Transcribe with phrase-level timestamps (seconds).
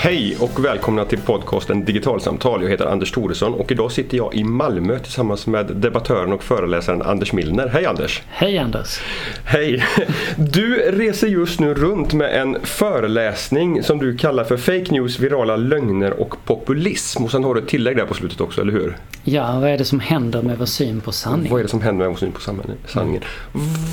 [0.00, 2.62] Hej och välkomna till podcasten Digitalsamtal.
[2.62, 7.02] Jag heter Anders Thoresson och idag sitter jag i Malmö tillsammans med debattören och föreläsaren
[7.02, 7.68] Anders Milner.
[7.68, 8.22] Hej Anders!
[8.28, 9.00] Hej Anders!
[9.44, 9.84] Hej!
[10.36, 15.56] Du reser just nu runt med en föreläsning som du kallar för Fake News, virala
[15.56, 17.24] lögner och populism.
[17.24, 18.96] Och sen har du ett tillägg där på slutet också, eller hur?
[19.24, 21.50] Ja, vad är det som händer med vår syn på sanning?
[21.50, 23.22] Vad är det som händer med vår syn på sanningen?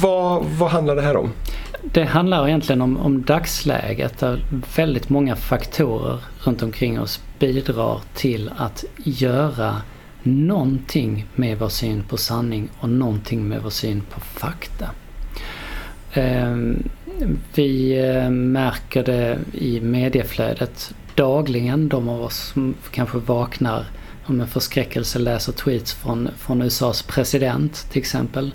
[0.02, 1.32] Vad, vad handlar det här om?
[1.94, 4.46] Det handlar egentligen om, om dagsläget där
[4.76, 9.82] väldigt många faktorer runt omkring oss bidrar till att göra
[10.24, 14.90] någonting med vår syn på sanning och någonting med vår syn på fakta.
[16.14, 16.90] Ehm,
[17.56, 21.90] vi eh, märker det i medieflödet dagligen.
[21.90, 23.86] De av oss som kanske vaknar
[24.26, 28.52] och med förskräckelse läser tweets från, från USAs president till exempel.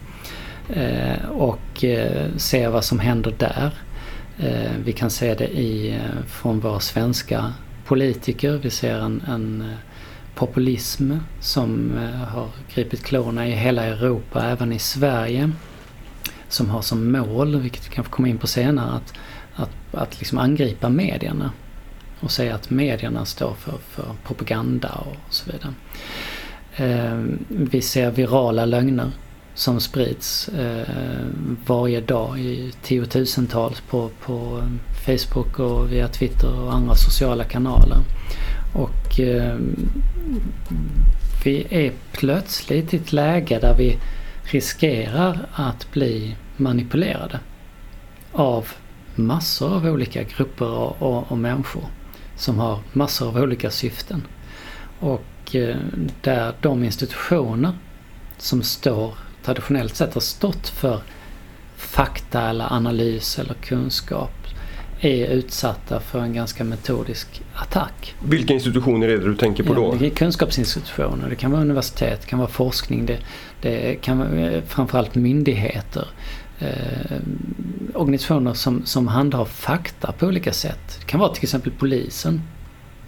[0.72, 3.70] Eh, och eh, se vad som händer där.
[4.38, 7.52] Eh, vi kan se det i, från våra svenska
[7.86, 8.60] politiker.
[8.62, 9.74] Vi ser en, en
[10.34, 11.92] populism som
[12.32, 15.50] har gripit klorna i hela Europa, även i Sverige.
[16.48, 19.14] Som har som mål, vilket vi kanske kommer in på senare, att,
[19.54, 21.52] att, att liksom angripa medierna.
[22.20, 25.74] Och säga att medierna står för, för propaganda och så vidare.
[27.48, 29.10] Vi ser virala lögner
[29.60, 30.86] som sprids eh,
[31.66, 37.98] varje dag i tiotusentals på, på eh, Facebook och via Twitter och andra sociala kanaler.
[38.74, 39.58] Och eh,
[41.44, 43.98] vi är plötsligt i ett läge där vi
[44.42, 47.40] riskerar att bli manipulerade
[48.32, 48.68] av
[49.14, 51.84] massor av olika grupper och, och, och människor
[52.36, 54.22] som har massor av olika syften.
[55.00, 55.76] Och eh,
[56.22, 57.72] där de institutioner
[58.38, 61.00] som står traditionellt sett har stått för
[61.76, 64.40] fakta eller analys eller kunskap
[65.00, 68.14] är utsatta för en ganska metodisk attack.
[68.24, 69.90] Vilka institutioner är det du tänker på då?
[69.92, 73.18] Ja, det är kunskapsinstitutioner, det kan vara universitet, det kan vara forskning, det,
[73.60, 76.08] det kan vara eh, framförallt myndigheter.
[76.58, 77.16] Eh,
[77.94, 80.98] organisationer som, som handhar fakta på olika sätt.
[81.00, 82.42] Det kan vara till exempel polisen.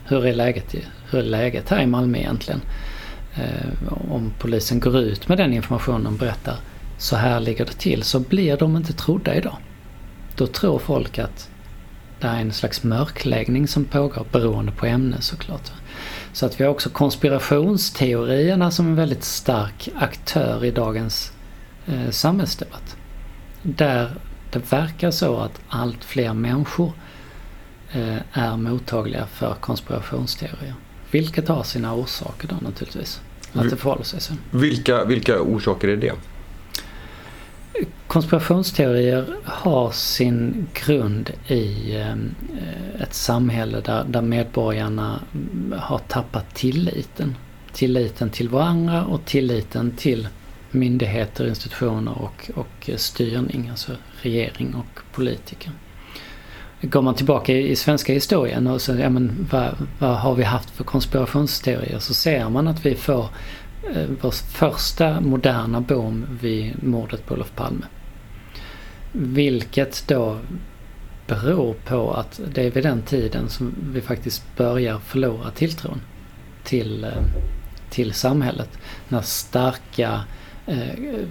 [0.04, 0.74] Hur är läget,
[1.10, 2.60] hur är läget här i Malmö egentligen?
[3.34, 6.56] Eh, om polisen går ut med den informationen och berättar
[6.98, 9.56] så här ligger det till så blir de inte trodda idag.
[10.36, 11.50] Då tror folk att
[12.20, 15.72] det är en slags mörkläggning som pågår beroende på ämne såklart.
[16.32, 21.32] Så att vi har också konspirationsteorierna som en väldigt stark aktör i dagens
[21.86, 22.96] eh, samhällsdebatt.
[23.62, 24.10] Där
[24.52, 26.92] det verkar så att allt fler människor
[27.92, 30.74] eh, är mottagliga för konspirationsteorier.
[31.12, 33.20] Vilket har sina orsaker då naturligtvis.
[33.52, 34.34] Att det förhåller sig så.
[34.50, 36.12] Vilka, vilka orsaker är det?
[38.06, 42.12] Konspirationsteorier har sin grund i eh,
[43.02, 45.20] ett samhälle där, där medborgarna
[45.78, 47.36] har tappat tilliten.
[47.72, 50.28] Tilliten till varandra och tilliten till
[50.70, 53.92] myndigheter, institutioner och, och styrning, alltså
[54.22, 55.72] regering och politiker.
[56.82, 60.70] Går man tillbaka i, svenska historien och så, ja men vad, vad har vi haft
[60.70, 63.28] för konspirationsteorier så ser man att vi får
[63.94, 67.86] eh, vår första moderna boom vid mordet på Olof Palme.
[69.12, 70.38] Vilket då
[71.26, 76.00] beror på att det är vid den tiden som vi faktiskt börjar förlora tilltron
[76.64, 77.10] till, eh,
[77.90, 78.78] till samhället.
[79.08, 80.20] När starka eh,
[80.66, 81.24] Eh,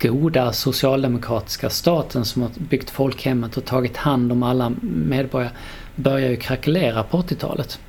[0.00, 5.50] goda socialdemokratiska staten som har byggt folkhemmet och tagit hand om alla medborgare
[5.96, 7.80] börjar ju krackelera på 80-talet.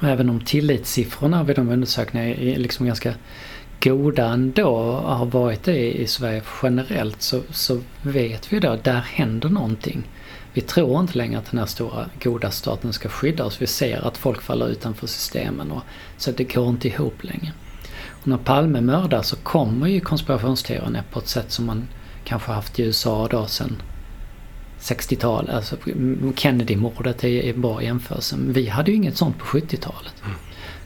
[0.00, 3.14] Och även om tillitssiffrorna vid de undersökningarna är liksom ganska
[3.82, 9.00] goda ändå har varit det i Sverige generellt så, så vet vi då att där
[9.00, 10.02] händer någonting.
[10.52, 13.62] Vi tror inte längre att den här stora goda staten ska skydda oss.
[13.62, 15.82] Vi ser att folk faller utanför systemen och
[16.16, 17.52] så det går inte ihop längre.
[18.24, 21.88] När Palme mördar så kommer ju konspirationsteorierna på ett sätt som man
[22.24, 23.82] kanske haft i USA då sen
[24.80, 25.54] 60-talet.
[25.54, 25.76] Alltså
[26.36, 28.36] Kennedy-mordet är en bra jämförelse.
[28.38, 30.22] Vi hade ju inget sånt på 70-talet.
[30.24, 30.36] Mm.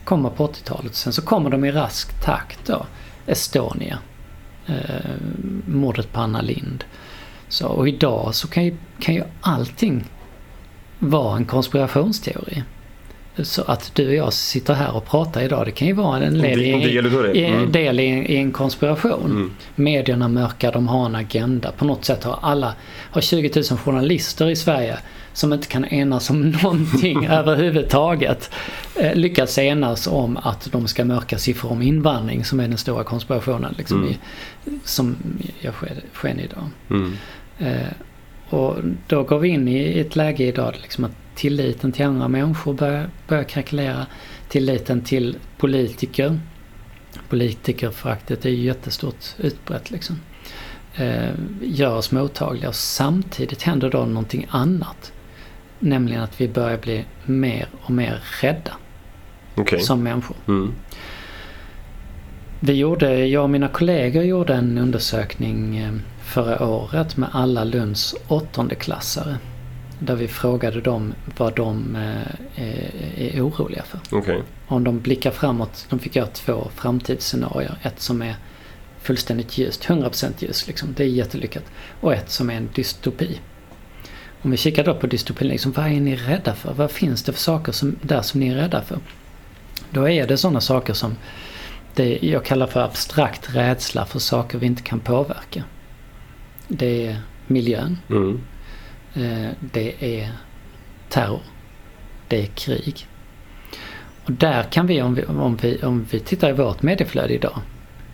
[0.05, 0.94] Kommer på 80-talet.
[0.94, 2.87] Sen så kommer de i rask takt då.
[3.26, 3.99] Estonia.
[4.66, 4.75] Eh,
[5.66, 6.84] mordet på Anna Lind.
[7.49, 10.05] Så, och idag så kan ju, kan ju allting
[10.99, 12.62] vara en konspirationsteori.
[13.42, 16.38] Så att du och jag sitter här och pratar idag det kan ju vara en
[16.38, 17.72] del i, mm.
[17.72, 19.30] del i, i en konspiration.
[19.30, 19.52] Mm.
[19.74, 21.72] Medierna mörkar, de har en agenda.
[21.72, 22.74] På något sätt har alla,
[23.10, 24.98] har 20 000 journalister i Sverige
[25.32, 28.50] som inte kan enas om någonting överhuvudtaget
[28.94, 33.04] eh, lyckats enas om att de ska mörka siffror om invandring som är den stora
[33.04, 34.10] konspirationen liksom, mm.
[34.10, 34.18] i,
[34.84, 35.16] som
[35.60, 35.74] jag
[36.12, 36.68] sken idag.
[36.90, 37.16] Mm.
[37.58, 37.88] Eh,
[38.48, 42.74] och då går vi in i ett läge idag liksom att tilliten till andra människor
[42.74, 44.06] börjar, börjar krackelera.
[44.48, 46.40] Tilliten till politiker.
[47.28, 50.20] Politikerföraktet är ju jättestort utbrett liksom.
[50.94, 51.30] Eh,
[51.62, 55.12] gör oss mottagliga och samtidigt händer då någonting annat.
[55.78, 58.72] Nämligen att vi börjar bli mer och mer rädda
[59.54, 59.80] Okej.
[59.80, 60.36] som människor.
[60.48, 60.72] Mm.
[62.60, 65.92] Vi gjorde, jag och mina kollegor gjorde en undersökning eh,
[66.24, 69.38] förra året med alla Lunds åttondeklassare.
[69.98, 74.00] Där vi frågade dem vad de eh, är, är oroliga för.
[74.10, 74.43] Okej.
[74.66, 77.78] Om de blickar framåt, de fick göra två framtidsscenarier.
[77.82, 78.37] Ett som är
[79.00, 80.94] fullständigt ljust, 100% ljus liksom.
[80.96, 81.64] Det är jättelyckat.
[82.00, 83.40] Och ett som är en dystopi.
[84.43, 86.72] Om vi kikar då på dystopin, liksom, vad är ni rädda för?
[86.72, 88.98] Vad finns det för saker som, där som ni är rädda för?
[89.90, 91.16] Då är det sådana saker som
[91.94, 95.64] det jag kallar för abstrakt rädsla för saker vi inte kan påverka.
[96.69, 97.98] Det är miljön.
[98.10, 98.40] Mm.
[99.16, 100.32] Eh, Det är
[101.08, 101.40] terror.
[102.28, 103.06] Det är krig.
[104.24, 107.58] Och där kan vi om, vi, om vi, om vi tittar i vårt medieflöde idag,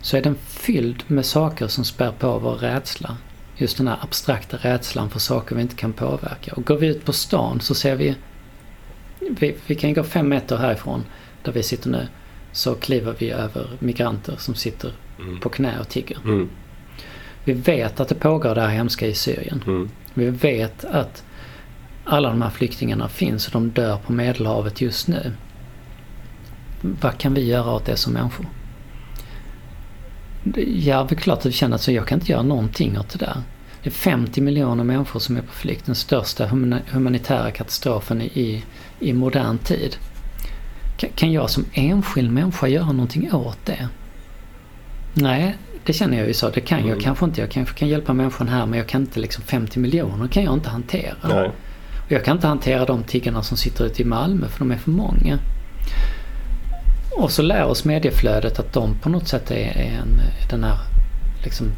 [0.01, 3.17] så är den fylld med saker som spär på vår rädsla.
[3.57, 6.53] Just den här abstrakta rädslan för saker vi inte kan påverka.
[6.55, 8.15] Och går vi ut på stan så ser vi,
[9.19, 11.03] vi, vi kan gå fem meter härifrån,
[11.43, 12.07] där vi sitter nu,
[12.51, 15.39] så kliver vi över migranter som sitter Mm.
[15.39, 16.17] på knä och tigger.
[16.25, 16.49] Mm.
[17.43, 19.63] Vi vet att det pågår det här hemska i Syrien.
[19.67, 19.89] Mm.
[20.13, 21.23] Vi vet att
[22.03, 25.31] alla de här flyktingarna finns och de dör på Medelhavet just nu.
[26.81, 28.45] Vad kan vi göra åt det som människor?
[30.67, 33.17] Ja, det är klart att vi känner att jag kan inte göra någonting åt det
[33.17, 33.37] där.
[33.83, 35.85] Det är 50 miljoner människor som är på flykt.
[35.85, 36.45] Den största
[36.91, 38.63] humanitära katastrofen i,
[38.99, 39.95] i, modern tid.
[41.15, 43.87] Kan jag som enskild människa göra någonting åt det?
[45.13, 46.49] Nej, det känner jag ju så.
[46.49, 46.99] Det kan jag Mm.
[46.99, 47.41] kanske inte.
[47.41, 50.53] Jag kanske kan hjälpa människan här men jag kan inte liksom 50 miljoner kan jag
[50.53, 51.15] inte hantera.
[51.23, 51.51] Nej.
[52.05, 54.77] Och jag kan inte hantera de tiggarna som sitter ute i Malmö för de är
[54.77, 55.39] för många.
[57.17, 60.77] Och så lär oss medieflödet att de på något sätt är, är en, den här
[61.43, 61.71] liksom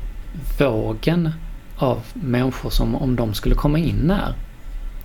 [0.60, 1.32] vågen
[1.78, 4.34] av människor som om de skulle komma in här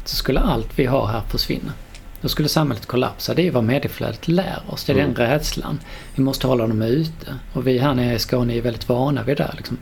[0.04, 1.72] så skulle allt vi har här försvinna.
[2.20, 3.34] Då skulle samhället kollapsa.
[3.34, 4.84] Det är vad medieflödet lär oss.
[4.84, 5.14] Det är Mm.
[5.14, 5.80] den rädslan.
[6.14, 7.34] Vi måste hålla dem ute.
[7.52, 9.50] Och vi här nere i Skåne är väldigt vana vid det.
[9.56, 9.76] Liksom.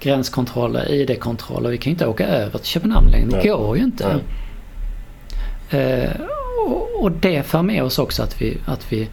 [0.00, 1.70] Gränskontroller, ID-kontroller.
[1.70, 3.28] Vi kan inte åka över till Köpenhamn längre.
[3.30, 3.48] Det Nej.
[3.48, 4.20] går ju inte.
[5.70, 6.10] Eh,
[6.66, 9.08] och, och det för med oss också att vi, att vi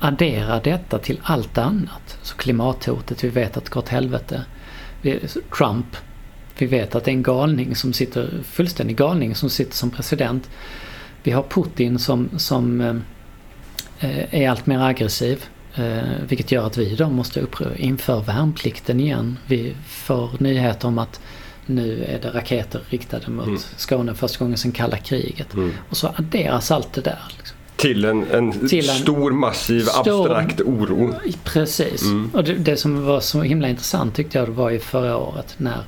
[0.00, 2.18] adderar detta till allt annat.
[2.22, 4.44] Så klimathotet, vi vet att det går åt helvete.
[5.02, 5.20] Vi,
[5.58, 5.96] Trump,
[6.58, 10.50] vi vet att det är en galning som sitter, fullständig galning som sitter som president.
[11.22, 12.80] Vi har Putin som, som
[14.00, 15.44] eh, är allt mer aggressiv.
[15.74, 17.46] Eh, vilket gör att vi då måste
[17.76, 19.38] införa värnplikten igen.
[19.46, 21.20] Vi får nyheter om att
[21.66, 23.58] nu är det raketer riktade mot Mm.
[23.76, 25.54] Skåne första gången sedan kalla kriget.
[25.54, 25.70] Mm.
[25.88, 27.18] Och så adderas allt det där.
[27.38, 27.56] Liksom.
[27.76, 31.14] Till en, en Till en stor massiv stor- abstrakt oro.
[31.44, 32.02] Precis.
[32.02, 32.30] Mm.
[32.34, 35.54] Och det, det som var så himla intressant tyckte jag det var ju förra året
[35.58, 35.84] när,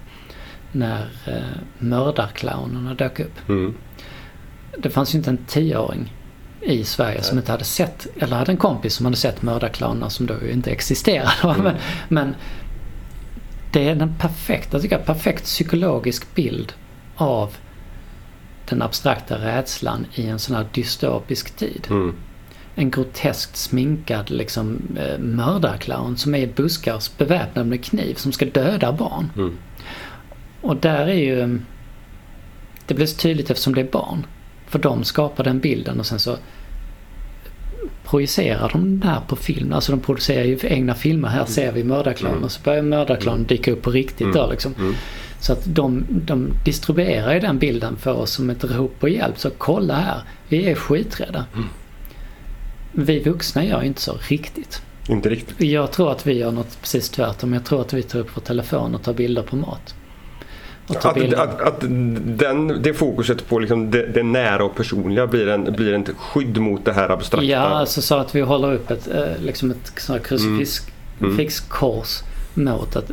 [0.73, 1.35] när eh,
[1.79, 3.49] mördarclownerna dök upp.
[3.49, 3.75] Mm.
[4.79, 6.13] Det fanns ju inte en tioåring
[6.61, 10.27] i Sverige som inte hade sett, eller hade en kompis som hade sett mördarclownerna som
[10.27, 11.31] då inte existerade.
[11.45, 11.63] Mm.
[11.63, 11.75] Men,
[12.09, 12.35] men
[13.73, 16.73] det är den perfekta, tycker jag, perfekt psykologisk bild
[17.17, 17.57] av
[18.69, 21.87] den abstrakta rädslan i en sån här dystopisk tid.
[21.91, 22.15] Mm.
[22.75, 28.47] En groteskt sminkad liksom eh, mördarclown som är i buskar beväpnad med kniv som ska
[28.47, 29.31] döda barn.
[29.37, 29.59] Mm.
[30.61, 31.61] Och där är ju...
[32.87, 34.27] Det blir så tydligt eftersom det är barn.
[34.73, 36.37] För de skapar den bilden och sen så
[38.05, 39.73] projicerar de den här på film.
[39.73, 41.29] Alltså de producerar ju egna filmer.
[41.29, 42.45] Här ser vi mördarclown Mm.
[42.45, 44.51] och så börjar mördarclown dyka upp på riktigt då Mm.
[44.51, 44.75] liksom.
[44.79, 44.95] Mm.
[45.41, 49.39] Så att de, de distribuerar ju den bilden för oss som ett rop på hjälp.
[49.39, 51.45] Så kolla här, vi är skiträdda.
[51.55, 51.69] Mm.
[52.93, 54.83] Vi vuxna gör inte så riktigt.
[55.09, 55.61] Inte riktigt.
[55.61, 57.53] Jag tror att vi gör något precis tvärtom.
[57.53, 59.95] Jag tror att vi tar upp vår telefon och tar bilder på mat.
[60.87, 61.39] Att, bilder.
[61.39, 65.93] att, att den, det fokuset på liksom det, det nära och personliga blir, en, blir
[65.93, 67.47] ett skydd mot det här abstrakta.
[67.47, 70.87] Ja, alltså så att vi håller upp ett, eh, liksom ett sånt här krucifix
[71.21, 71.37] Mm.
[71.37, 72.23] fixkors
[72.55, 73.11] mot att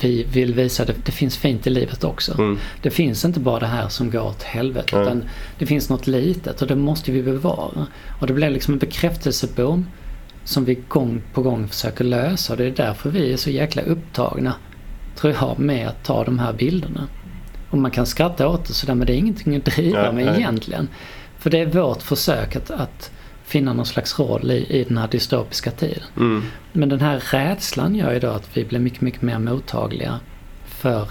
[0.00, 2.38] vi vill visa att det, det finns fint i livet också.
[2.38, 2.58] Mm.
[2.82, 5.02] Det finns inte bara det här som går åt helvete Nej.
[5.02, 5.24] utan
[5.58, 7.86] det finns något litet och det måste vi bevara.
[8.20, 9.86] Och det blir liksom en bekräftelsebom
[10.44, 13.82] som vi gång på gång försöker lösa och det är därför vi är så jäkla
[13.82, 14.54] upptagna,
[15.16, 17.08] tror jag, med att ta de här bilderna.
[17.70, 20.26] Och man kan skratta åt det sådär men det är ingenting att driva Nej, med
[20.26, 20.36] nej.
[20.36, 20.88] egentligen.
[21.38, 23.10] För det är vårt försök att, att
[23.44, 26.02] finna någon slags roll i, i den här dystopiska tiden.
[26.16, 26.42] Mm.
[26.72, 30.20] Men den här rädslan gör ju då att vi blir mycket, mycket mer mottagliga
[30.66, 31.08] för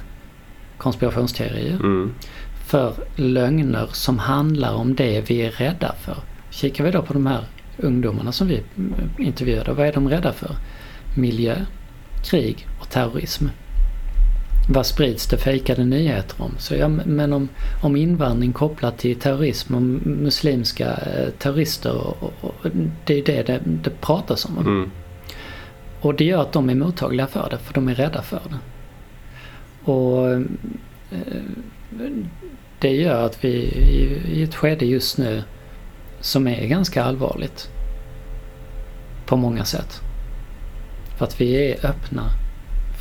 [0.77, 1.75] konspirationsteorier.
[1.75, 2.13] Mm.
[2.67, 6.17] för lögner som handlar om det vi är rädda för.
[6.49, 7.43] Kikar vi då på de här
[7.77, 8.63] ungdomarna som vi
[9.17, 10.55] intervjuade, vad är de rädda för?
[11.15, 11.55] Miljö,
[12.23, 13.47] krig och terrorism.
[14.69, 16.55] Vad sprids det fejkade nyheter om?
[16.57, 17.49] Så ja, men om,
[17.83, 22.71] om invandring kopplat till terrorism, om muslimska eh, terrorister, och, och, och,
[23.05, 24.57] det är det det, det pratas om.
[24.57, 24.91] Mm.
[26.01, 28.59] Och det gör att de är mottagliga för det, för de är rädda för det.
[29.91, 30.41] Och eh,
[32.79, 33.49] det gör att vi
[34.33, 35.43] i ett skede just nu
[36.19, 37.69] som är ganska allvarligt
[39.25, 40.01] på många sätt.
[41.17, 42.29] För att vi är öppna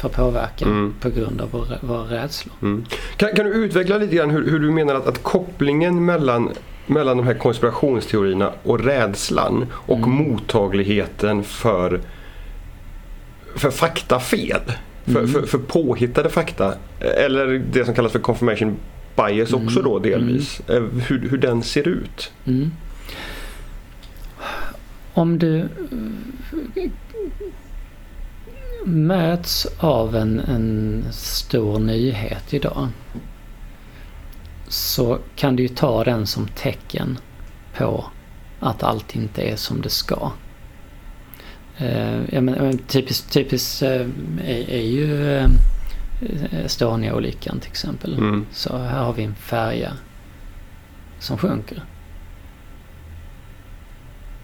[0.08, 0.94] för påverkan Mm.
[1.00, 2.54] på grund av våra, våra rädslor.
[2.62, 2.84] Mm.
[3.16, 6.50] Kan, kan du utveckla lite grann hur, hur du menar att, att kopplingen mellan,
[6.86, 10.10] mellan de här konspirationsteorierna och rädslan och Mm.
[10.10, 12.00] mottagligheten för,
[13.56, 14.60] för faktafel?
[15.04, 15.28] För, Mm.
[15.28, 16.74] för, för påhittade fakta?
[17.00, 18.76] Eller det som kallas för confirmation
[19.16, 19.66] bias Mm.
[19.66, 20.60] också då delvis.
[20.68, 22.32] Eh, Hur, hur den ser ut?
[22.46, 22.70] Mm.
[25.14, 25.68] Om du
[28.84, 32.88] möts av en, en stor nyhet idag
[34.68, 37.18] så kan du ju ta den som tecken
[37.76, 38.04] på
[38.60, 40.32] att allt inte är som det ska.
[41.76, 44.06] Eh, men typiskt typiskt eh,
[44.44, 45.48] är, är ju eh,
[46.64, 48.18] Estonia-olyckan till exempel.
[48.18, 48.46] Mm.
[48.52, 49.92] Så här har vi en färja
[51.18, 51.82] som sjunker.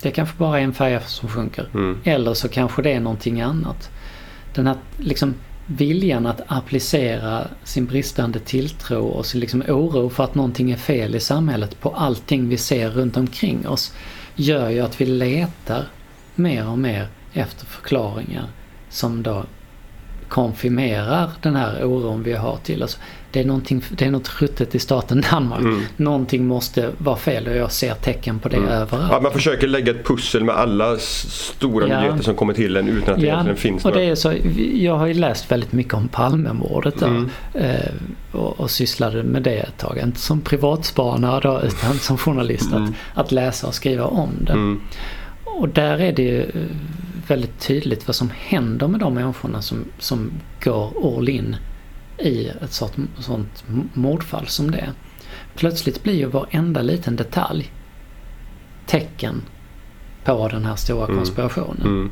[0.03, 1.69] Det kanske bara är en färja som sjunker.
[1.75, 1.99] Mm.
[2.05, 3.91] Eller så kanske det är någonting annat.
[4.55, 5.35] Den här liksom
[5.67, 11.15] viljan att applicera sin bristande tilltro och sin liksom oro för att någonting är fel
[11.15, 13.93] i samhället på allting vi ser runt omkring oss
[14.35, 15.85] gör ju att vi letar
[16.35, 18.47] mer och mer efter förklaringar
[18.91, 19.45] som då
[20.31, 22.99] konfirmerar den här oron vi har till oss.
[23.33, 25.61] Det är, någonting, det är något ruttet i staten Danmark.
[25.61, 25.81] Mm.
[25.97, 28.69] Någonting måste vara fel och jag ser tecken på det Mm.
[28.69, 29.13] överallt.
[29.13, 32.01] Ja, man försöker lägga ett pussel med alla stora Ja.
[32.01, 34.35] nyheter som kommer till en utan att det egentligen finns och det är så,
[34.75, 37.31] jag har ju läst väldigt mycket om Palmemordet Mm.
[37.55, 37.75] eh,
[38.33, 39.99] och, och sysslade med det ett tag.
[40.05, 42.73] Inte som privatspanare då, utan som journalist.
[42.73, 42.83] Mm.
[42.85, 44.53] Att, att läsa och skriva om det.
[44.53, 44.81] Mm.
[45.45, 46.49] Och där är det ju eh,
[47.31, 50.31] väldigt tydligt vad som händer med de människorna som, som
[50.65, 51.57] går all in
[52.19, 54.93] i ett sånt, sånt mordfall som det.
[55.55, 57.73] Plötsligt blir ju varenda liten detalj
[58.87, 59.43] tecken
[60.25, 61.17] på den här stora Mm.
[61.17, 61.83] konspirationen.
[61.87, 62.11] Mm.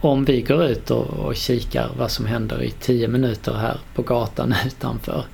[0.00, 4.02] Om vi går ut och, och kikar vad som händer i 10 minuter här på
[4.02, 5.24] gatan utanför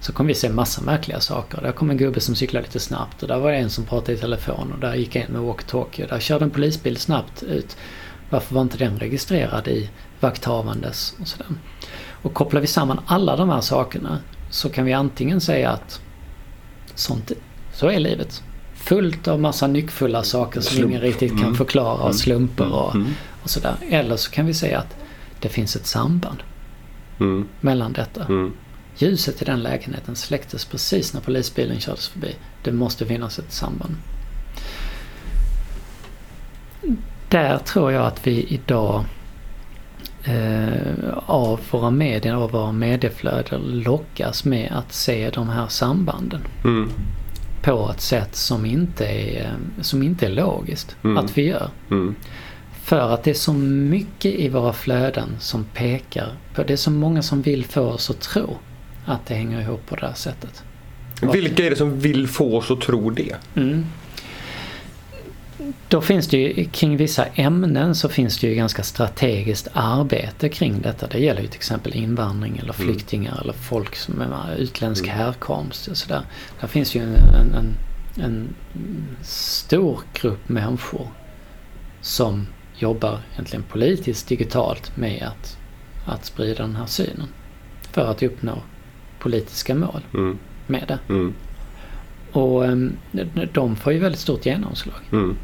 [0.00, 1.62] så kommer vi se massa märkliga saker.
[1.62, 4.12] Där kom en gubbe som cyklade lite snabbt och där var det en som pratade
[4.12, 7.76] i telefon och där gick en med walkie-talkie och där körde en polisbil snabbt ut.
[8.30, 9.90] Varför var inte den registrerad i
[10.20, 11.46] vakthavandes och sådär.
[12.22, 14.18] Och kopplar vi samman alla de här sakerna
[14.50, 16.00] så kan vi antingen säga att
[16.94, 17.32] sånt,
[17.72, 18.42] så är livet.
[18.74, 20.90] Fullt av massa nyckfulla saker som Slump.
[20.90, 21.54] ingen riktigt kan Mm.
[21.54, 23.14] förklara och slumper och, Mm.
[23.42, 23.76] och sådär.
[23.90, 24.96] Eller så kan vi säga att
[25.40, 26.42] det finns ett samband
[27.20, 27.48] Mm.
[27.60, 28.24] mellan detta.
[28.24, 28.52] Mm.
[28.98, 32.34] Ljuset i den lägenheten släcktes precis när polisbilen kördes förbi.
[32.62, 33.94] Det måste finnas ett samband.
[37.28, 39.04] Där tror jag att vi idag
[40.24, 46.90] eh, av våra medier och våra medieflöden lockas med att se de här sambanden Mm.
[47.62, 51.16] på ett sätt som inte är, som inte är logiskt Mm.
[51.18, 51.68] att vi gör.
[51.90, 52.14] Mm.
[52.82, 56.90] För att det är så mycket i våra flöden som pekar på, det är så
[56.90, 58.56] många som vill få oss att tro
[59.06, 60.62] att det hänger ihop på det här sättet.
[61.32, 63.36] Vilka är det som vill få oss att tro det?
[63.54, 63.86] Mm.
[65.88, 70.80] Då finns det ju kring vissa ämnen så finns det ju ganska strategiskt arbete kring
[70.82, 71.06] detta.
[71.06, 72.86] Det gäller ju till exempel invandring eller Mm.
[72.86, 75.16] flyktingar eller folk som är utländsk Mm.
[75.18, 76.22] härkomst och sådär.
[76.60, 77.74] Där finns ju en, en, en,
[78.24, 78.48] en
[79.22, 81.08] stor grupp människor
[82.00, 82.46] som
[82.78, 85.58] jobbar egentligen politiskt digitalt med att,
[86.06, 87.28] att sprida den här synen.
[87.92, 88.62] För att uppnå
[89.18, 90.38] politiska mål Mm.
[90.66, 90.98] med det.
[91.12, 91.34] Mm.
[92.32, 92.92] Och em,
[93.52, 94.94] de får ju väldigt stort genomslag.
[95.12, 95.36] Mm.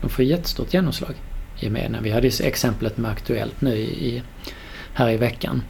[0.00, 1.14] De får jättestort genomslag
[1.60, 2.00] i medierna.
[2.00, 4.22] Vi hade ju exemplet med Aktuellt nu i,
[4.92, 5.62] här i veckan.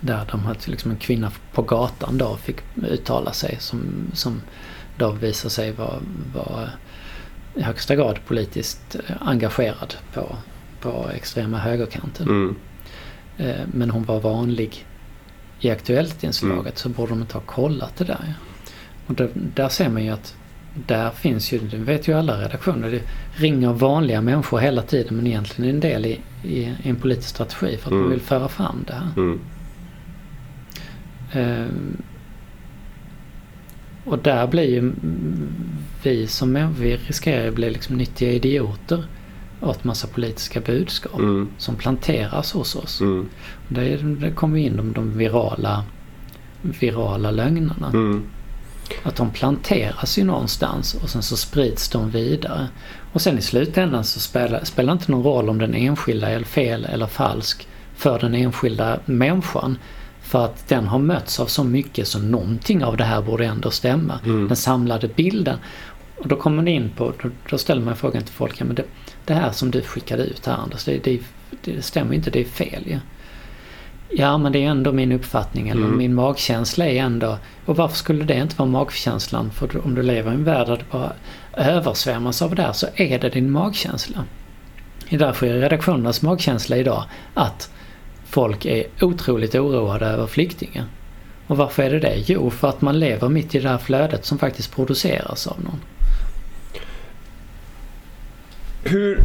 [0.00, 2.56] Där de hade liksom en kvinna på gatan då fick
[2.88, 4.42] uttala sig som, som
[4.98, 6.00] då visade sig vara,
[6.34, 6.70] vara
[7.54, 10.36] i högsta grad politiskt eh, engagerad på,
[10.80, 12.28] på extrema högerkanten.
[12.28, 12.56] Mm.
[13.38, 14.86] Eh, Men hon var vanlig
[15.60, 18.34] i Aktuellt-inslaget så borde de inte ha kollat det där.
[19.06, 20.34] Och där, där ser man ju att
[20.86, 23.02] där finns ju, det vet ju alla redaktioner, det
[23.42, 27.28] ringer vanliga människor hela tiden men egentligen är en del i, i, i en politisk
[27.28, 28.00] strategi för att Mm.
[28.02, 29.08] man vill föra fram det här.
[29.16, 29.40] Mm.
[31.32, 31.96] Ehm,
[34.04, 34.92] Och där blir ju
[36.02, 39.04] vi som människor, vi riskerar att bli liksom nyttiga idioter
[39.60, 41.48] åt massa politiska budskap Mm.
[41.58, 43.00] som planteras hos oss.
[43.00, 43.28] Mm.
[43.68, 45.84] Det, det kommer in de, de virala,
[46.62, 47.90] virala lögnerna.
[47.92, 48.22] Mm.
[49.02, 52.68] Att de planteras ju någonstans och sen så sprids de vidare.
[53.12, 56.84] Och sen i slutändan så spelar, spelar inte någon roll om den enskilda är fel
[56.84, 59.78] eller falsk för den enskilda människan.
[60.22, 63.70] För att den har mötts av så mycket så någonting av det här borde ändå
[63.70, 64.20] stämma.
[64.24, 64.48] Mm.
[64.48, 65.58] Den samlade bilden.
[66.18, 68.74] Och då kommer man in på, då, då ställer man frågan till folk, ja, men
[68.74, 68.84] det,
[69.24, 71.20] det här som du skickade ut här Anders, det, det,
[71.64, 72.92] det stämmer inte, det är fel ju.
[72.92, 73.00] Ja
[74.38, 75.98] men det är ändå min uppfattning eller Mm.
[75.98, 77.38] min magkänsla är ändå...
[77.66, 79.50] Och varför skulle det inte vara magkänslan?
[79.50, 81.12] För om du lever i en värld där det bara
[81.56, 84.24] översvämmas av det här så är det din magkänsla.
[85.08, 87.04] Det är därför är redaktionernas magkänsla idag
[87.34, 87.70] att
[88.26, 90.84] folk är otroligt oroade över flyktingar.
[91.46, 92.24] Och varför är det det?
[92.26, 95.80] Jo, för att man lever mitt i det här flödet som faktiskt produceras av någon.
[98.84, 99.18] Hur...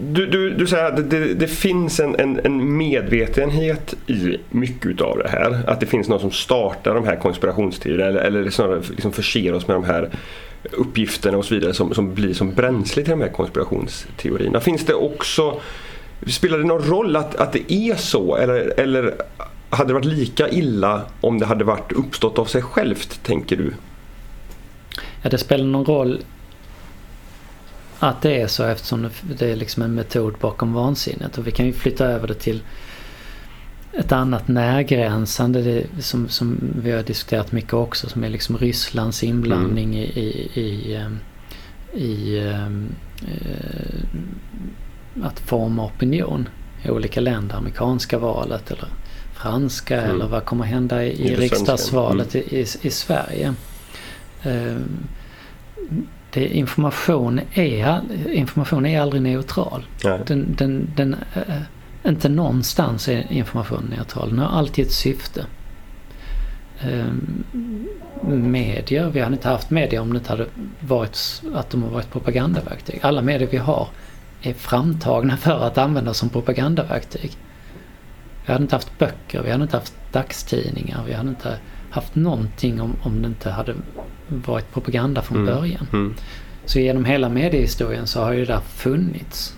[0.00, 5.18] Du, du, du säger att det, det finns en, en, en medvetenhet i mycket utav
[5.18, 5.60] det här.
[5.66, 9.68] Att det finns någon som startar de här konspirationsteorierna eller, eller snarare liksom förser oss
[9.68, 10.10] med de här
[10.70, 14.60] uppgifterna och så vidare som, som blir som bränsle till de här konspirationsteorierna.
[14.60, 15.60] Finns det också...
[16.26, 19.14] Spelar det någon roll att, att det är så eller, eller
[19.70, 23.72] hade det varit lika illa om det hade varit uppstått av sig självt, tänker du?
[25.22, 26.20] Ja, det spelar någon roll
[28.08, 31.38] att det är så eftersom det är liksom en metod bakom vansinnet.
[31.38, 32.62] Och vi kan ju flytta över det till
[33.92, 39.98] ett annat närgränsande som, som vi har diskuterat mycket också som är liksom Rysslands inblandning
[39.98, 41.18] i, i, i, ehm,
[41.94, 44.04] i ehm, eh,
[45.24, 46.48] att forma opinion
[46.82, 47.56] i olika länder.
[47.56, 48.88] Amerikanska valet eller
[49.34, 50.10] franska Mm.
[50.10, 53.54] eller vad kommer hända i, I riksdagsvalet i, i, i Sverige.
[54.42, 55.06] Ehm,
[56.32, 58.00] det, information, är,
[58.32, 59.86] information är aldrig neutral.
[60.04, 60.20] Nej.
[60.26, 61.62] Den, den, den, eh,
[62.06, 64.28] inte någonstans är information neutral.
[64.28, 65.46] Den har alltid ett syfte.
[66.80, 67.44] Ehm,
[68.52, 70.46] medier, vi hade inte haft medier om det inte hade
[70.80, 73.00] varit att de har varit propagandaverktyg.
[73.02, 73.88] Alla medier vi har
[74.42, 77.36] är framtagna för att användas som propagandaverktyg.
[78.46, 81.58] Vi hade inte haft böcker, vi hade inte haft dagstidningar, vi hade inte
[81.90, 83.74] haft någonting om, om det inte hade
[84.46, 85.54] varit propaganda från Mm.
[85.54, 85.86] början.
[85.92, 86.14] Mm.
[86.64, 89.56] Så genom hela mediehistorien så har ju det där funnits.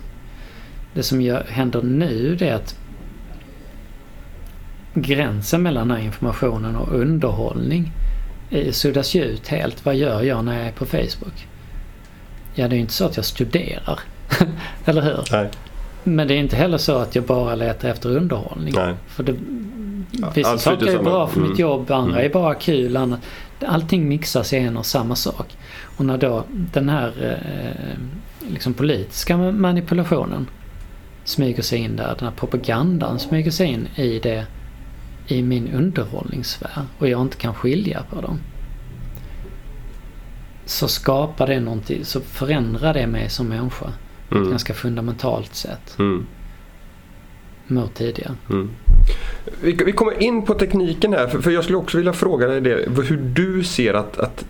[0.93, 2.75] Det som gör, händer nu det är att
[4.93, 7.91] gränsen mellan den här informationen och underhållning
[8.71, 9.85] suddas ju ut helt.
[9.85, 11.47] Vad gör jag när jag är på Facebook?
[12.55, 13.99] Ja, det är ju inte så att jag studerar.
[14.85, 15.19] Eller hur?
[15.31, 15.49] Nej.
[16.03, 18.73] Men det är inte heller så att jag bara letar efter underhållning.
[18.77, 18.93] Nej.
[19.07, 19.35] För det,
[20.35, 21.49] vissa allt saker är bra för Mm.
[21.49, 22.25] mitt jobb, andra Mm.
[22.25, 22.97] är bara kul.
[22.97, 23.19] Annat.
[23.65, 25.57] Allting mixas i en och samma sak.
[25.97, 27.97] Och när då den här eh,
[28.51, 30.47] liksom politiska manipulationen
[31.23, 34.45] smyger sig in där, den här propagandan smyger sig in i det
[35.27, 38.39] i min underhållningssfär och jag inte kan skilja på dem.
[40.65, 43.85] Så skapar det någonting, så förändrar det mig som människa
[44.29, 44.49] på ett Mm.
[44.49, 46.25] ganska fundamentalt sätt Mm.
[47.67, 48.33] mot tidigare.
[48.49, 48.69] Mm.
[49.61, 52.61] Vi, vi kommer in på tekniken här, för, för jag skulle också vilja fråga dig
[52.61, 54.45] det, hur du ser att, att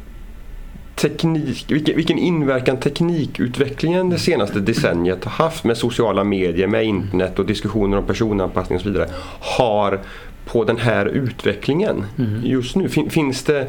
[0.95, 7.39] teknik, vilken, vilken inverkan teknikutvecklingen det senaste decenniet har haft med sociala medier, med internet
[7.39, 9.99] och diskussioner om personanpassning och så vidare har
[10.45, 12.41] på den här utvecklingen Mm.
[12.43, 12.89] just nu.
[12.89, 13.67] Fin, finns det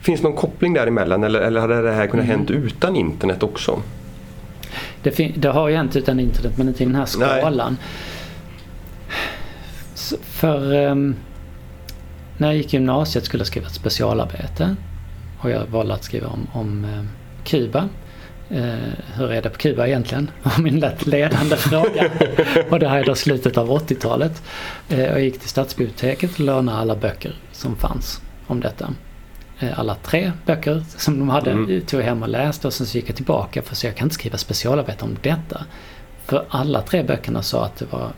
[0.00, 2.38] Finns någon koppling däremellan eller, eller hade det här kunnat Mm.
[2.38, 3.82] hänt utan internet också?
[5.02, 7.40] Det, det har ju hänt utan internet men inte i den här Nej.
[7.40, 7.76] skalan.
[7.76, 8.15] Så
[10.22, 11.16] för ehm,
[12.36, 14.76] när jag gick i gymnasiet skulle jag skriva ett specialarbete.
[15.38, 17.08] Och jag valde att skriva om, om ehm,
[17.44, 17.88] Kuba.
[18.50, 18.74] Eh,
[19.14, 20.30] hur är det på Kuba egentligen?
[20.42, 22.10] var min lätt ledande fråga.
[22.70, 24.42] och det här är då slutet av 80-talet.
[24.88, 28.90] Eh, jag gick till stadsbiblioteket och lånade alla böcker som fanns om detta.
[29.58, 31.80] Eh, alla tre böcker som de hade Mm.
[31.80, 34.06] tog jag hem och läste och sen så gick jag tillbaka för så jag kan
[34.06, 35.64] inte skriva specialarbete om detta.
[36.24, 38.10] För alla tre böckerna sa att det var